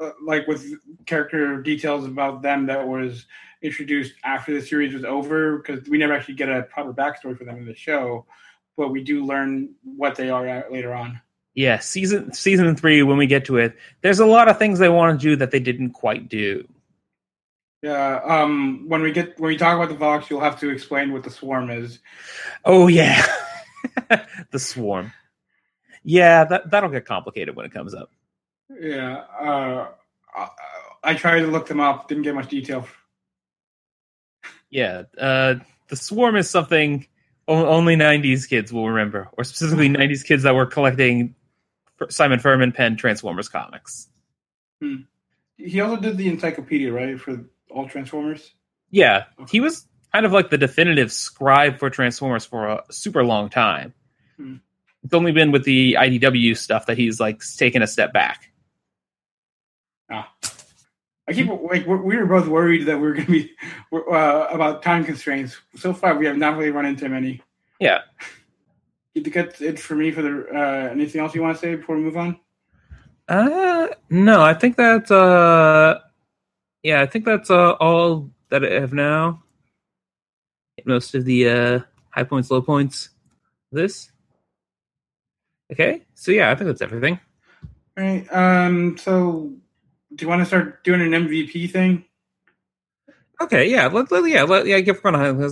uh, 0.00 0.10
like 0.24 0.46
with 0.46 0.74
character 1.06 1.62
details 1.62 2.04
about 2.04 2.42
them 2.42 2.66
that 2.66 2.86
was 2.86 3.26
introduced 3.62 4.14
after 4.24 4.52
the 4.52 4.64
series 4.64 4.92
was 4.92 5.04
over 5.04 5.58
because 5.58 5.88
we 5.88 5.98
never 5.98 6.12
actually 6.12 6.34
get 6.34 6.48
a 6.48 6.62
proper 6.64 6.92
backstory 6.92 7.36
for 7.36 7.44
them 7.44 7.58
in 7.58 7.66
the 7.66 7.74
show, 7.74 8.26
but 8.76 8.88
we 8.88 9.02
do 9.02 9.24
learn 9.24 9.70
what 9.82 10.16
they 10.16 10.28
are 10.28 10.46
at 10.46 10.72
later 10.72 10.94
on. 10.94 11.20
Yeah, 11.54 11.78
season 11.78 12.34
season 12.34 12.76
three. 12.76 13.02
When 13.02 13.16
we 13.16 13.26
get 13.26 13.46
to 13.46 13.56
it, 13.56 13.76
there's 14.02 14.20
a 14.20 14.26
lot 14.26 14.48
of 14.48 14.58
things 14.58 14.78
they 14.78 14.90
want 14.90 15.18
to 15.18 15.26
do 15.26 15.36
that 15.36 15.50
they 15.50 15.60
didn't 15.60 15.92
quite 15.92 16.28
do. 16.28 16.68
Yeah, 17.82 18.20
um, 18.24 18.84
when 18.88 19.00
we 19.00 19.10
get 19.10 19.40
when 19.40 19.48
we 19.48 19.56
talk 19.56 19.76
about 19.76 19.88
the 19.88 19.94
Vox, 19.94 20.28
you'll 20.28 20.40
have 20.40 20.60
to 20.60 20.68
explain 20.68 21.12
what 21.12 21.24
the 21.24 21.30
Swarm 21.30 21.70
is. 21.70 21.98
Oh 22.66 22.88
yeah, 22.88 23.24
the 24.50 24.58
swarm. 24.58 25.12
Yeah, 26.08 26.44
that 26.44 26.70
that'll 26.70 26.90
get 26.90 27.04
complicated 27.04 27.56
when 27.56 27.66
it 27.66 27.72
comes 27.72 27.92
up. 27.92 28.12
Yeah, 28.70 29.24
uh, 29.40 29.88
I, 30.32 30.48
I 31.02 31.14
tried 31.14 31.40
to 31.40 31.48
look 31.48 31.66
them 31.66 31.80
up, 31.80 32.06
didn't 32.06 32.22
get 32.22 32.36
much 32.36 32.48
detail. 32.48 32.86
Yeah, 34.70 35.02
uh, 35.18 35.56
the 35.88 35.96
swarm 35.96 36.36
is 36.36 36.48
something 36.48 37.08
only 37.48 37.96
'90s 37.96 38.48
kids 38.48 38.72
will 38.72 38.88
remember, 38.88 39.28
or 39.36 39.42
specifically 39.42 39.88
'90s 39.90 40.24
kids 40.24 40.44
that 40.44 40.54
were 40.54 40.66
collecting 40.66 41.34
Simon 42.08 42.38
Furman 42.38 42.70
pen 42.70 42.96
Transformers 42.96 43.48
comics. 43.48 44.06
He 45.56 45.80
also 45.80 46.00
did 46.00 46.16
the 46.18 46.28
encyclopedia, 46.28 46.92
right, 46.92 47.18
for 47.18 47.46
all 47.68 47.88
Transformers. 47.88 48.52
Yeah, 48.90 49.24
he 49.50 49.58
was 49.58 49.84
kind 50.12 50.24
of 50.24 50.30
like 50.30 50.50
the 50.50 50.58
definitive 50.58 51.10
scribe 51.10 51.80
for 51.80 51.90
Transformers 51.90 52.44
for 52.44 52.68
a 52.68 52.84
super 52.92 53.24
long 53.24 53.48
time. 53.48 53.92
Hmm. 54.36 54.56
It's 55.06 55.14
only 55.14 55.30
been 55.30 55.52
with 55.52 55.62
the 55.62 55.94
IDW 55.94 56.56
stuff 56.56 56.86
that 56.86 56.98
he's 56.98 57.20
like 57.20 57.40
taken 57.56 57.80
a 57.80 57.86
step 57.86 58.12
back. 58.12 58.50
Ah. 60.10 60.32
I 61.28 61.32
keep 61.32 61.46
like 61.46 61.86
we 61.86 61.94
we 61.94 62.16
were 62.16 62.26
both 62.26 62.48
worried 62.48 62.86
that 62.86 62.96
we 62.96 63.02
were 63.02 63.12
going 63.12 63.26
to 63.26 63.32
be 63.32 63.52
uh, 63.92 64.48
about 64.50 64.82
time 64.82 65.04
constraints. 65.04 65.56
So 65.76 65.94
far, 65.94 66.18
we 66.18 66.26
have 66.26 66.36
not 66.36 66.56
really 66.56 66.72
run 66.72 66.86
into 66.86 67.08
many. 67.08 67.40
Yeah. 67.78 68.00
You 69.14 69.22
think 69.22 69.36
that's 69.36 69.60
it 69.60 69.78
for 69.78 69.94
me? 69.94 70.10
For 70.10 70.22
the 70.22 70.44
uh, 70.52 70.90
anything 70.90 71.20
else 71.20 71.36
you 71.36 71.42
want 71.42 71.56
to 71.56 71.60
say 71.60 71.76
before 71.76 71.94
we 71.94 72.02
move 72.02 72.16
on? 72.16 72.40
Uh, 73.28 73.86
no, 74.10 74.42
I 74.42 74.54
think 74.54 74.76
that's 74.76 75.12
uh, 75.12 76.00
yeah, 76.82 77.00
I 77.00 77.06
think 77.06 77.24
that's 77.24 77.48
uh, 77.48 77.74
all 77.74 78.28
that 78.48 78.64
I 78.64 78.80
have 78.80 78.92
now. 78.92 79.44
Most 80.84 81.14
of 81.14 81.24
the 81.24 81.48
uh, 81.48 81.80
high 82.10 82.24
points, 82.24 82.50
low 82.50 82.60
points. 82.60 83.10
This. 83.70 84.10
Okay, 85.72 86.02
so 86.14 86.30
yeah, 86.32 86.50
I 86.50 86.54
think 86.54 86.68
that's 86.68 86.82
everything. 86.82 87.18
All 87.98 88.04
right. 88.04 88.26
Um. 88.32 88.96
So, 88.98 89.52
do 90.14 90.24
you 90.24 90.28
want 90.28 90.40
to 90.40 90.46
start 90.46 90.84
doing 90.84 91.00
an 91.00 91.10
MVP 91.26 91.70
thing? 91.70 92.04
Okay, 93.40 93.70
yeah, 93.70 93.86
let, 93.88 94.10
let 94.10 94.24
yeah, 94.30 94.44
let, 94.44 94.66
yeah, 94.66 94.80
give 94.80 95.02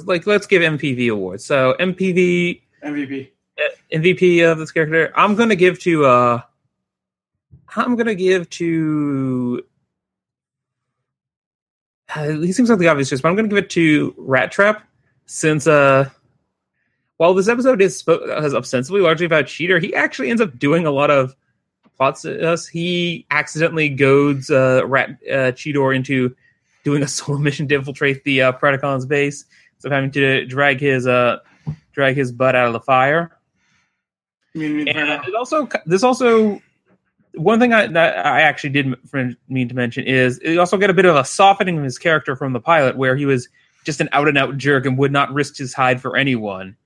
like 0.06 0.26
let's 0.26 0.46
give 0.46 0.62
MPV 0.62 1.12
awards. 1.12 1.44
So 1.44 1.74
MPV 1.78 2.62
MVP. 2.82 3.28
uh, 3.58 3.62
MVP 3.92 4.50
of 4.50 4.58
this 4.58 4.72
character, 4.72 5.12
I'm 5.14 5.34
gonna 5.34 5.56
give 5.56 5.78
to 5.80 6.06
uh, 6.06 6.40
I'm 7.76 7.96
gonna 7.96 8.14
give 8.14 8.48
to. 8.50 9.62
Uh, 12.14 12.30
he 12.30 12.52
seems 12.52 12.70
like 12.70 12.78
the 12.78 12.88
obvious 12.88 13.10
choice, 13.10 13.20
but 13.20 13.28
I'm 13.28 13.36
gonna 13.36 13.48
give 13.48 13.58
it 13.58 13.70
to 13.70 14.12
Rattrap 14.12 14.82
since 15.26 15.66
uh, 15.66 16.08
while 17.16 17.34
this 17.34 17.48
episode 17.48 17.80
is 17.80 18.02
spo- 18.02 18.44
is 18.44 18.54
ostensibly 18.54 19.00
largely 19.00 19.26
about 19.26 19.46
Cheater, 19.46 19.78
he 19.78 19.94
actually 19.94 20.30
ends 20.30 20.42
up 20.42 20.58
doing 20.58 20.86
a 20.86 20.90
lot 20.90 21.10
of 21.10 21.34
plots. 21.96 22.22
to 22.22 22.50
us. 22.50 22.66
He 22.66 23.26
accidentally 23.30 23.88
goads 23.88 24.50
uh, 24.50 24.82
Rat 24.86 25.10
uh, 25.30 25.52
Cheetor 25.52 25.94
into 25.94 26.34
doing 26.82 27.02
a 27.02 27.08
solo 27.08 27.38
mission 27.38 27.68
to 27.68 27.74
infiltrate 27.76 28.24
the 28.24 28.42
uh, 28.42 28.52
Predacon's 28.52 29.06
base, 29.06 29.44
so 29.78 29.90
having 29.90 30.10
to 30.12 30.44
drag 30.46 30.80
his 30.80 31.06
uh 31.06 31.38
drag 31.92 32.16
his 32.16 32.32
butt 32.32 32.56
out 32.56 32.66
of 32.66 32.72
the 32.72 32.80
fire. 32.80 33.36
And 34.54 34.88
it 34.88 35.34
also 35.34 35.68
this 35.86 36.02
also 36.02 36.60
one 37.34 37.58
thing 37.58 37.72
I 37.72 37.86
that 37.88 38.26
I 38.26 38.42
actually 38.42 38.70
did 38.70 38.94
mean 39.48 39.68
to 39.68 39.74
mention 39.74 40.04
is 40.04 40.40
you 40.44 40.60
also 40.60 40.76
get 40.76 40.90
a 40.90 40.94
bit 40.94 41.04
of 41.04 41.16
a 41.16 41.24
softening 41.24 41.78
of 41.78 41.84
his 41.84 41.98
character 41.98 42.36
from 42.36 42.52
the 42.52 42.60
pilot, 42.60 42.96
where 42.96 43.16
he 43.16 43.26
was 43.26 43.48
just 43.84 44.00
an 44.00 44.08
out 44.12 44.28
and 44.28 44.38
out 44.38 44.56
jerk 44.56 44.86
and 44.86 44.96
would 44.98 45.12
not 45.12 45.32
risk 45.32 45.56
his 45.56 45.74
hide 45.74 46.00
for 46.00 46.16
anyone. 46.16 46.76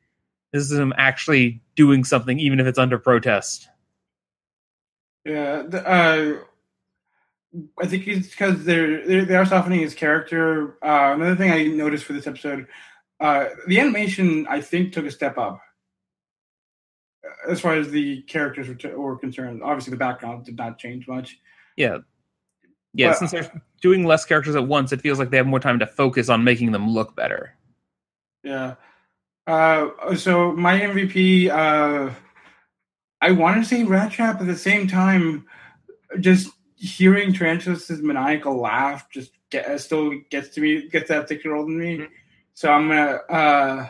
This 0.53 0.71
is 0.71 0.79
him 0.79 0.93
actually 0.97 1.61
doing 1.77 2.05
something, 2.05 2.39
even 2.39 2.61
if 2.61 2.67
it's 2.67 2.79
under 2.79 2.99
protest. 2.99 3.69
Yeah, 5.25 5.63
the, 5.63 5.87
uh, 5.87 6.39
I 7.83 7.87
think 7.87 8.07
it's 8.09 8.29
because 8.29 8.65
they're, 8.65 9.07
they're 9.07 9.25
they 9.25 9.37
are 9.37 9.45
softening 9.45 9.81
his 9.81 9.95
character. 9.95 10.79
Uh, 10.83 11.13
another 11.15 11.37
thing 11.37 11.51
I 11.51 11.65
noticed 11.65 12.05
for 12.05 12.15
this 12.15 12.27
episode, 12.27 12.67
uh, 13.21 13.47
the 13.67 13.79
animation 13.81 14.47
I 14.49 14.61
think 14.61 14.93
took 14.93 15.05
a 15.05 15.11
step 15.11 15.37
up 15.37 15.61
uh, 17.25 17.51
as 17.51 17.61
far 17.61 17.75
as 17.75 17.91
the 17.91 18.23
characters 18.23 18.69
were, 18.69 18.75
t- 18.75 18.89
were 18.89 19.19
concerned. 19.19 19.63
Obviously, 19.63 19.91
the 19.91 19.97
background 19.99 20.47
did 20.47 20.57
not 20.57 20.79
change 20.79 21.07
much. 21.07 21.39
Yeah, 21.77 21.99
yeah. 22.95 23.11
But- 23.11 23.19
since 23.19 23.31
they're 23.33 23.63
doing 23.83 24.05
less 24.05 24.25
characters 24.25 24.57
at 24.57 24.67
once, 24.67 24.93
it 24.93 25.03
feels 25.03 25.19
like 25.19 25.29
they 25.31 25.37
have 25.37 25.47
more 25.47 25.61
time 25.61 25.79
to 25.81 25.87
focus 25.87 26.31
on 26.31 26.43
making 26.43 26.73
them 26.73 26.89
look 26.89 27.15
better. 27.15 27.55
Yeah. 28.43 28.77
Uh, 29.49 30.15
so 30.15 30.53
my 30.53 30.79
MVP, 30.79 31.49
uh, 31.49 32.13
I 33.21 33.31
want 33.33 33.63
to 33.63 33.69
say 33.69 33.83
Rattrap 33.83 34.41
at 34.41 34.47
the 34.47 34.57
same 34.57 34.87
time. 34.87 35.47
Just 36.21 36.51
hearing 36.77 37.33
Tarantulas' 37.33 37.91
maniacal 38.03 38.57
laugh 38.61 39.09
just 39.11 39.33
get, 39.51 39.81
still 39.81 40.13
gets 40.31 40.51
to 40.51 40.61
me, 40.61 40.89
gets 40.89 41.09
that 41.09 41.29
six 41.29 41.45
year 41.45 41.55
old 41.55 41.69
in 41.69 41.79
me. 41.79 41.97
Mhm. 41.99 42.09
So 42.55 42.71
I'm 42.71 42.89
gonna, 42.89 43.13
uh, 43.31 43.89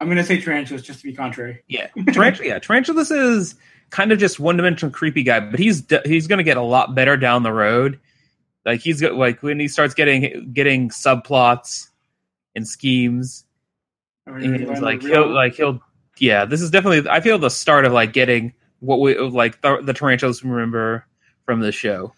I'm 0.00 0.08
gonna 0.08 0.22
say 0.24 0.40
Tarantulas 0.40 0.82
just 0.82 1.00
to 1.00 1.06
be 1.06 1.12
contrary. 1.14 1.62
Yeah, 1.66 1.88
Tarantula. 2.12 2.48
yeah, 2.48 2.58
Tarantulas 2.60 3.10
is 3.10 3.56
kind 3.90 4.12
of 4.12 4.18
just 4.18 4.38
one 4.38 4.56
dimensional 4.56 4.92
creepy 4.92 5.22
guy, 5.24 5.40
but 5.40 5.58
he's 5.58 5.82
he's 6.04 6.26
going 6.28 6.38
to 6.38 6.44
get 6.44 6.56
a 6.56 6.62
lot 6.62 6.94
better 6.94 7.16
down 7.16 7.42
the 7.42 7.52
road. 7.52 7.98
Like 8.64 8.80
he's 8.80 9.00
got 9.00 9.14
like 9.14 9.42
when 9.42 9.58
he 9.58 9.66
starts 9.66 9.94
getting 9.94 10.52
getting 10.52 10.90
subplots 10.90 11.88
and 12.54 12.68
schemes, 12.68 13.44
and 14.36 14.82
like 14.82 15.02
he'll 15.02 15.32
like 15.32 15.54
he'll 15.54 15.80
yeah. 16.18 16.44
This 16.44 16.60
is 16.60 16.70
definitely 16.70 17.08
I 17.08 17.20
feel 17.20 17.38
the 17.38 17.48
start 17.48 17.84
of 17.84 17.92
like 17.92 18.12
getting 18.12 18.54
what 18.80 19.00
we 19.00 19.18
like 19.18 19.60
the, 19.60 19.80
the 19.82 19.92
Tarantulas 19.92 20.44
remember 20.44 21.06
from 21.44 21.60
the 21.60 21.72
show. 21.72 22.12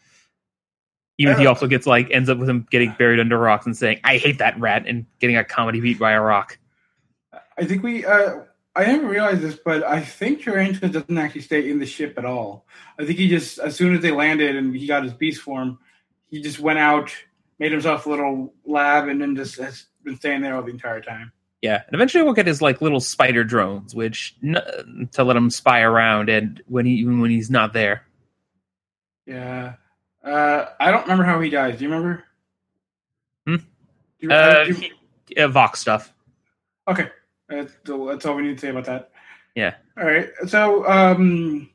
Even 1.18 1.34
if 1.34 1.38
he 1.38 1.46
also 1.46 1.66
gets 1.66 1.86
like 1.86 2.10
ends 2.10 2.30
up 2.30 2.38
with 2.38 2.48
him 2.48 2.66
getting 2.70 2.94
buried 2.98 3.20
under 3.20 3.38
rocks 3.38 3.66
and 3.66 3.76
saying 3.76 4.00
"I 4.04 4.16
hate 4.16 4.38
that 4.38 4.58
rat" 4.58 4.84
and 4.86 5.06
getting 5.18 5.36
a 5.36 5.44
comedy 5.44 5.80
beat 5.80 5.98
by 5.98 6.12
a 6.12 6.20
rock. 6.20 6.58
I 7.58 7.64
think 7.64 7.82
we. 7.82 8.04
Uh, 8.04 8.40
i 8.74 8.84
didn't 8.84 9.06
realize 9.06 9.40
this, 9.40 9.58
but 9.62 9.82
I 9.82 10.00
think 10.00 10.42
Tarantula 10.42 10.92
doesn't 10.92 11.18
actually 11.18 11.40
stay 11.40 11.68
in 11.68 11.80
the 11.80 11.86
ship 11.86 12.14
at 12.16 12.24
all. 12.24 12.66
I 12.98 13.04
think 13.04 13.18
he 13.18 13.28
just, 13.28 13.58
as 13.58 13.74
soon 13.74 13.94
as 13.94 14.00
they 14.00 14.12
landed 14.12 14.54
and 14.54 14.74
he 14.74 14.86
got 14.86 15.02
his 15.02 15.12
beast 15.12 15.42
form, 15.42 15.78
he 16.28 16.40
just 16.40 16.60
went 16.60 16.78
out, 16.78 17.10
made 17.58 17.72
himself 17.72 18.06
a 18.06 18.10
little 18.10 18.54
lab, 18.64 19.08
and 19.08 19.20
then 19.20 19.34
just 19.34 19.58
has 19.58 19.86
been 20.04 20.16
staying 20.16 20.42
there 20.42 20.54
all 20.54 20.62
the 20.62 20.70
entire 20.70 21.00
time. 21.00 21.32
Yeah, 21.62 21.82
and 21.86 21.94
eventually 21.94 22.24
we'll 22.24 22.32
get 22.32 22.46
his 22.46 22.62
like 22.62 22.80
little 22.80 23.00
spider 23.00 23.44
drones, 23.44 23.94
which 23.94 24.34
n- 24.42 25.08
to 25.12 25.24
let 25.24 25.36
him 25.36 25.50
spy 25.50 25.80
around, 25.80 26.30
and 26.30 26.62
when 26.68 26.86
he 26.86 26.92
even 26.94 27.20
when 27.20 27.30
he's 27.30 27.50
not 27.50 27.72
there. 27.74 28.02
Yeah. 29.26 29.74
Uh, 30.24 30.66
I 30.80 30.90
don't 30.90 31.02
remember 31.02 31.24
how 31.24 31.38
he 31.40 31.50
dies. 31.50 31.78
Do 31.78 31.84
you 31.84 31.90
remember? 31.90 32.24
Hmm? 33.46 33.56
Do 33.56 33.62
you, 34.20 34.30
Uh, 34.32 34.64
do 34.64 34.70
you- 34.72 34.90
he- 35.28 35.36
uh, 35.40 35.48
Vox 35.48 35.80
stuff. 35.80 36.12
okay. 36.88 37.10
That's, 37.48 37.72
that's 37.84 38.26
all 38.26 38.36
we 38.36 38.42
need 38.42 38.54
to 38.54 38.60
say 38.60 38.68
about 38.70 38.84
that. 38.84 39.10
Yeah. 39.56 39.74
All 39.98 40.04
right. 40.06 40.30
So, 40.46 40.88
um, 40.88 41.68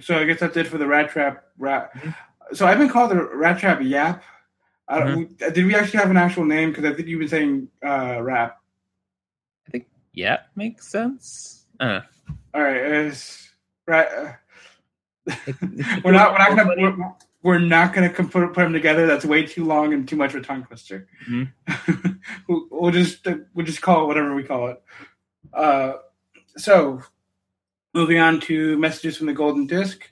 so 0.00 0.16
I 0.16 0.24
guess 0.24 0.38
that's 0.40 0.56
it 0.56 0.68
for 0.68 0.78
the 0.78 0.84
Rattrap. 0.84 1.40
Rat. 1.58 1.92
Mhm. 1.94 2.14
So 2.54 2.66
I've 2.66 2.78
been 2.78 2.88
called 2.88 3.10
the 3.10 3.16
Rattrap 3.16 3.86
yap. 3.88 4.22
I 4.92 4.98
don't, 4.98 5.26
Mm-hmm. 5.38 5.52
Did 5.54 5.64
we 5.66 5.74
actually 5.74 6.00
have 6.00 6.10
an 6.10 6.16
actual 6.18 6.44
name? 6.44 6.70
Because 6.70 6.84
I 6.84 6.92
think 6.92 7.08
you've 7.08 7.20
been 7.20 7.28
saying 7.28 7.68
uh, 7.84 8.20
rap. 8.22 8.60
I 9.66 9.70
think 9.70 9.86
yeah, 10.12 10.40
makes 10.54 10.86
sense. 10.86 11.64
Uh, 11.80 12.00
All 12.54 12.62
right. 12.62 12.76
It's, 12.76 13.50
right. 13.86 14.06
Uh, 14.06 14.32
we're 16.04 16.12
not. 16.12 16.32
We're 16.32 16.38
not 16.38 16.56
gonna. 16.56 16.74
We're, 16.76 17.12
we're 17.42 17.58
not 17.58 17.92
gonna 17.94 18.10
com- 18.10 18.28
put, 18.28 18.46
put 18.52 18.56
them 18.62 18.72
together. 18.72 19.06
That's 19.06 19.24
way 19.24 19.44
too 19.46 19.64
long 19.64 19.94
and 19.94 20.06
too 20.06 20.16
much 20.16 20.34
of 20.34 20.42
a 20.42 20.44
tongue 20.44 20.64
twister. 20.64 21.08
Mhm. 21.28 21.52
we'll, 22.48 22.66
we'll 22.70 22.90
just 22.90 23.26
we'll 23.54 23.66
just 23.66 23.80
call 23.80 24.04
it 24.04 24.06
whatever 24.08 24.34
we 24.34 24.42
call 24.44 24.68
it. 24.68 24.82
Uh, 25.54 25.94
so, 26.56 27.00
moving 27.94 28.18
on 28.18 28.40
to 28.40 28.76
messages 28.78 29.16
from 29.16 29.26
the 29.28 29.32
Golden 29.32 29.66
Disc. 29.66 30.10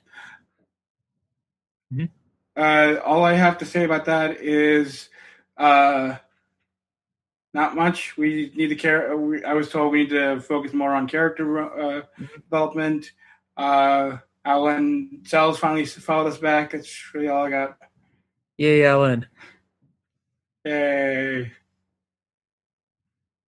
Mhm. 1.93 2.09
Uh, 2.55 2.95
all 3.03 3.23
I 3.23 3.33
have 3.33 3.57
to 3.59 3.65
say 3.65 3.83
about 3.83 4.05
that 4.05 4.37
is, 4.41 5.09
uh, 5.57 6.15
not 7.53 7.75
much. 7.75 8.17
We 8.17 8.51
need 8.55 8.67
to 8.69 8.75
care. 8.75 9.15
We, 9.17 9.43
I 9.43 9.53
was 9.53 9.69
told 9.69 9.91
we 9.91 10.03
need 10.03 10.09
to 10.11 10.39
focus 10.41 10.73
more 10.73 10.93
on 10.93 11.07
character 11.07 11.59
uh, 11.59 12.01
development. 12.49 13.11
Uh, 13.57 14.17
Alan 14.45 15.21
Sells 15.25 15.59
finally 15.59 15.85
followed 15.85 16.27
us 16.27 16.37
back. 16.37 16.71
That's 16.71 17.13
really 17.13 17.27
all 17.27 17.45
I 17.45 17.49
got. 17.49 17.77
yay, 18.57 18.85
Alan. 18.85 19.25
Yay. 20.65 21.51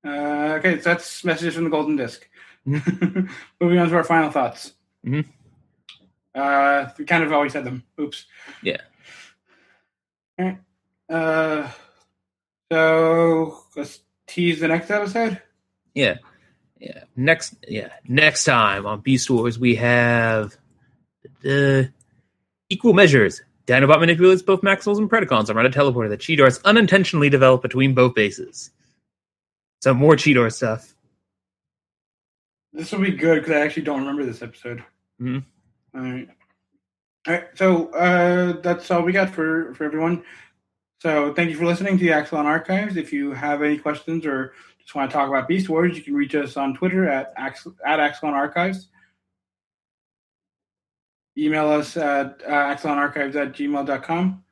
Uh, 0.06 0.58
okay, 0.60 0.78
so 0.80 0.90
that's 0.90 1.24
messages 1.24 1.56
from 1.56 1.64
the 1.64 1.70
Golden 1.70 1.96
Disc. 1.96 2.28
Moving 2.66 3.80
on 3.80 3.90
to 3.90 3.96
our 3.96 4.04
final 4.04 4.32
thoughts. 4.32 4.74
Mhm. 5.06 5.26
Uh, 6.36 6.90
we 6.98 7.06
kind 7.06 7.24
of 7.24 7.32
always 7.32 7.54
said 7.54 7.64
them. 7.64 7.84
Oops. 8.00 8.26
Yeah. 8.62 8.78
All 10.44 10.50
right. 10.50 10.58
Uh, 11.10 11.70
so 12.72 13.60
let's 13.76 14.00
tease 14.28 14.60
the 14.60 14.68
next 14.68 14.90
episode. 14.90 15.42
Yeah, 15.94 16.18
yeah. 16.80 17.04
Next, 17.16 17.56
yeah. 17.68 17.90
Next 18.08 18.44
time 18.46 18.86
on 18.86 19.02
Beast 19.02 19.30
Wars, 19.30 19.60
we 19.60 19.76
have 19.76 20.58
the 21.42 21.92
equal 22.70 22.94
measures. 22.94 23.42
Dinobot 23.68 24.00
manipulates 24.00 24.42
both 24.42 24.62
Maximals 24.62 24.98
and 24.98 25.10
Predacons 25.10 25.50
around 25.50 25.66
a 25.66 25.70
teleporter 25.70 26.10
that 26.10 26.20
Cheetor's 26.20 26.60
unintentionally 26.66 27.30
develop 27.30 27.62
between 27.62 27.94
both 27.94 28.14
bases. 28.14 28.72
Some 29.82 29.98
more 29.98 30.16
Cheetor 30.16 30.52
stuff. 30.52 30.94
This 32.74 32.92
will 32.92 33.00
be 33.00 33.12
good 33.12 33.40
because 33.40 33.54
I 33.54 33.60
actually 33.60 33.84
don't 33.84 34.00
remember 34.00 34.26
this 34.26 34.42
episode. 34.42 34.84
Mhm. 35.22 35.46
All 35.96 36.02
right. 36.02 36.28
All 37.28 37.34
right. 37.34 37.46
So 37.56 37.88
uh, 37.94 38.62
that's 38.62 38.92
all 38.92 39.02
we 39.02 39.14
got 39.14 39.30
for 39.30 39.74
for 39.76 39.86
everyone. 39.86 40.24
So 41.00 41.34
thank 41.34 41.50
you 41.50 41.58
for 41.58 41.66
listening 41.66 41.98
to 41.98 42.04
the 42.04 42.12
Axalon 42.12 42.46
Archives. 42.46 42.96
If 42.96 43.12
you 43.12 43.32
have 43.32 43.62
any 43.62 43.78
questions 43.78 44.26
or 44.26 44.54
just 44.80 44.96
want 44.96 45.10
to 45.10 45.14
talk 45.14 45.30
about 45.30 45.48
Beast 45.48 45.70
Wars, 45.70 45.98
you 45.98 46.04
can 46.04 46.14
reach 46.14 46.36
us 46.36 46.58
on 46.58 46.74
Twitter 46.74 47.10
at 47.10 47.34
Ax- 47.38 47.68
at 47.86 48.00
Axalon 48.00 48.34
Archives. 48.34 48.90
Email 51.38 51.70
us 51.70 51.98
at 51.98 52.42
uh, 52.46 52.76
axalonarchives 52.76 53.36
at 53.36 53.54
gmail.com. 53.54 54.44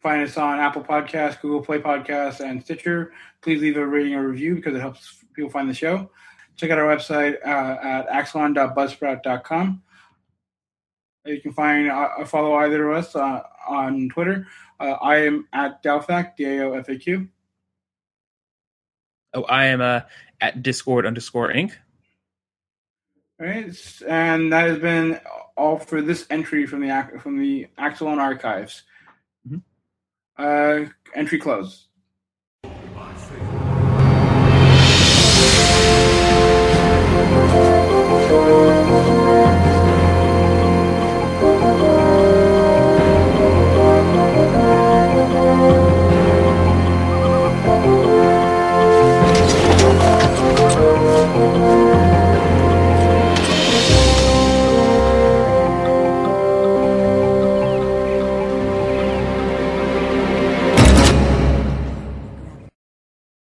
Find 0.00 0.22
us 0.22 0.36
on 0.36 0.60
Apple 0.60 0.82
Podcasts, 0.82 1.40
Google 1.40 1.60
Play 1.60 1.80
Podcasts, 1.80 2.40
and 2.40 2.62
Stitcher. 2.62 3.12
Please 3.42 3.60
leave 3.60 3.76
a 3.76 3.84
rating 3.84 4.14
or 4.14 4.28
review 4.28 4.54
because 4.54 4.76
it 4.76 4.80
helps 4.80 5.24
people 5.34 5.50
find 5.50 5.68
the 5.68 5.74
show. 5.74 6.08
Check 6.56 6.70
out 6.70 6.78
our 6.78 6.96
website 6.96 7.34
uh, 7.44 7.78
at 7.82 8.08
axalon.buzzsprout.com. 8.08 9.82
You 11.24 11.40
can 11.40 11.52
find 11.52 11.90
uh, 11.90 12.24
follow 12.24 12.54
either 12.54 12.90
of 12.90 12.96
us 12.96 13.14
uh, 13.14 13.42
on 13.68 14.08
Twitter. 14.08 14.46
Uh, 14.80 14.96
I 15.02 15.16
am 15.18 15.46
at 15.52 15.82
DaoFAQ, 15.82 16.36
D 16.36 16.44
A 16.44 16.64
O 16.64 16.72
F 16.72 16.88
A 16.88 16.96
Q. 16.96 17.28
Oh, 19.34 19.42
I 19.42 19.66
am 19.66 19.80
uh, 19.80 20.00
at 20.40 20.62
Discord 20.62 21.04
underscore 21.04 21.52
Inc. 21.52 21.72
All 23.40 23.46
right, 23.46 23.66
and 24.08 24.52
that 24.52 24.68
has 24.68 24.78
been 24.78 25.20
all 25.56 25.78
for 25.78 26.00
this 26.00 26.26
entry 26.30 26.66
from 26.66 26.80
the 26.80 27.20
from 27.20 27.38
the 27.38 27.66
Axalon 27.78 28.18
archives. 28.18 28.84
Mm-hmm. 29.46 29.58
Uh, 30.38 30.88
entry 31.14 31.38
closed. 31.38 31.84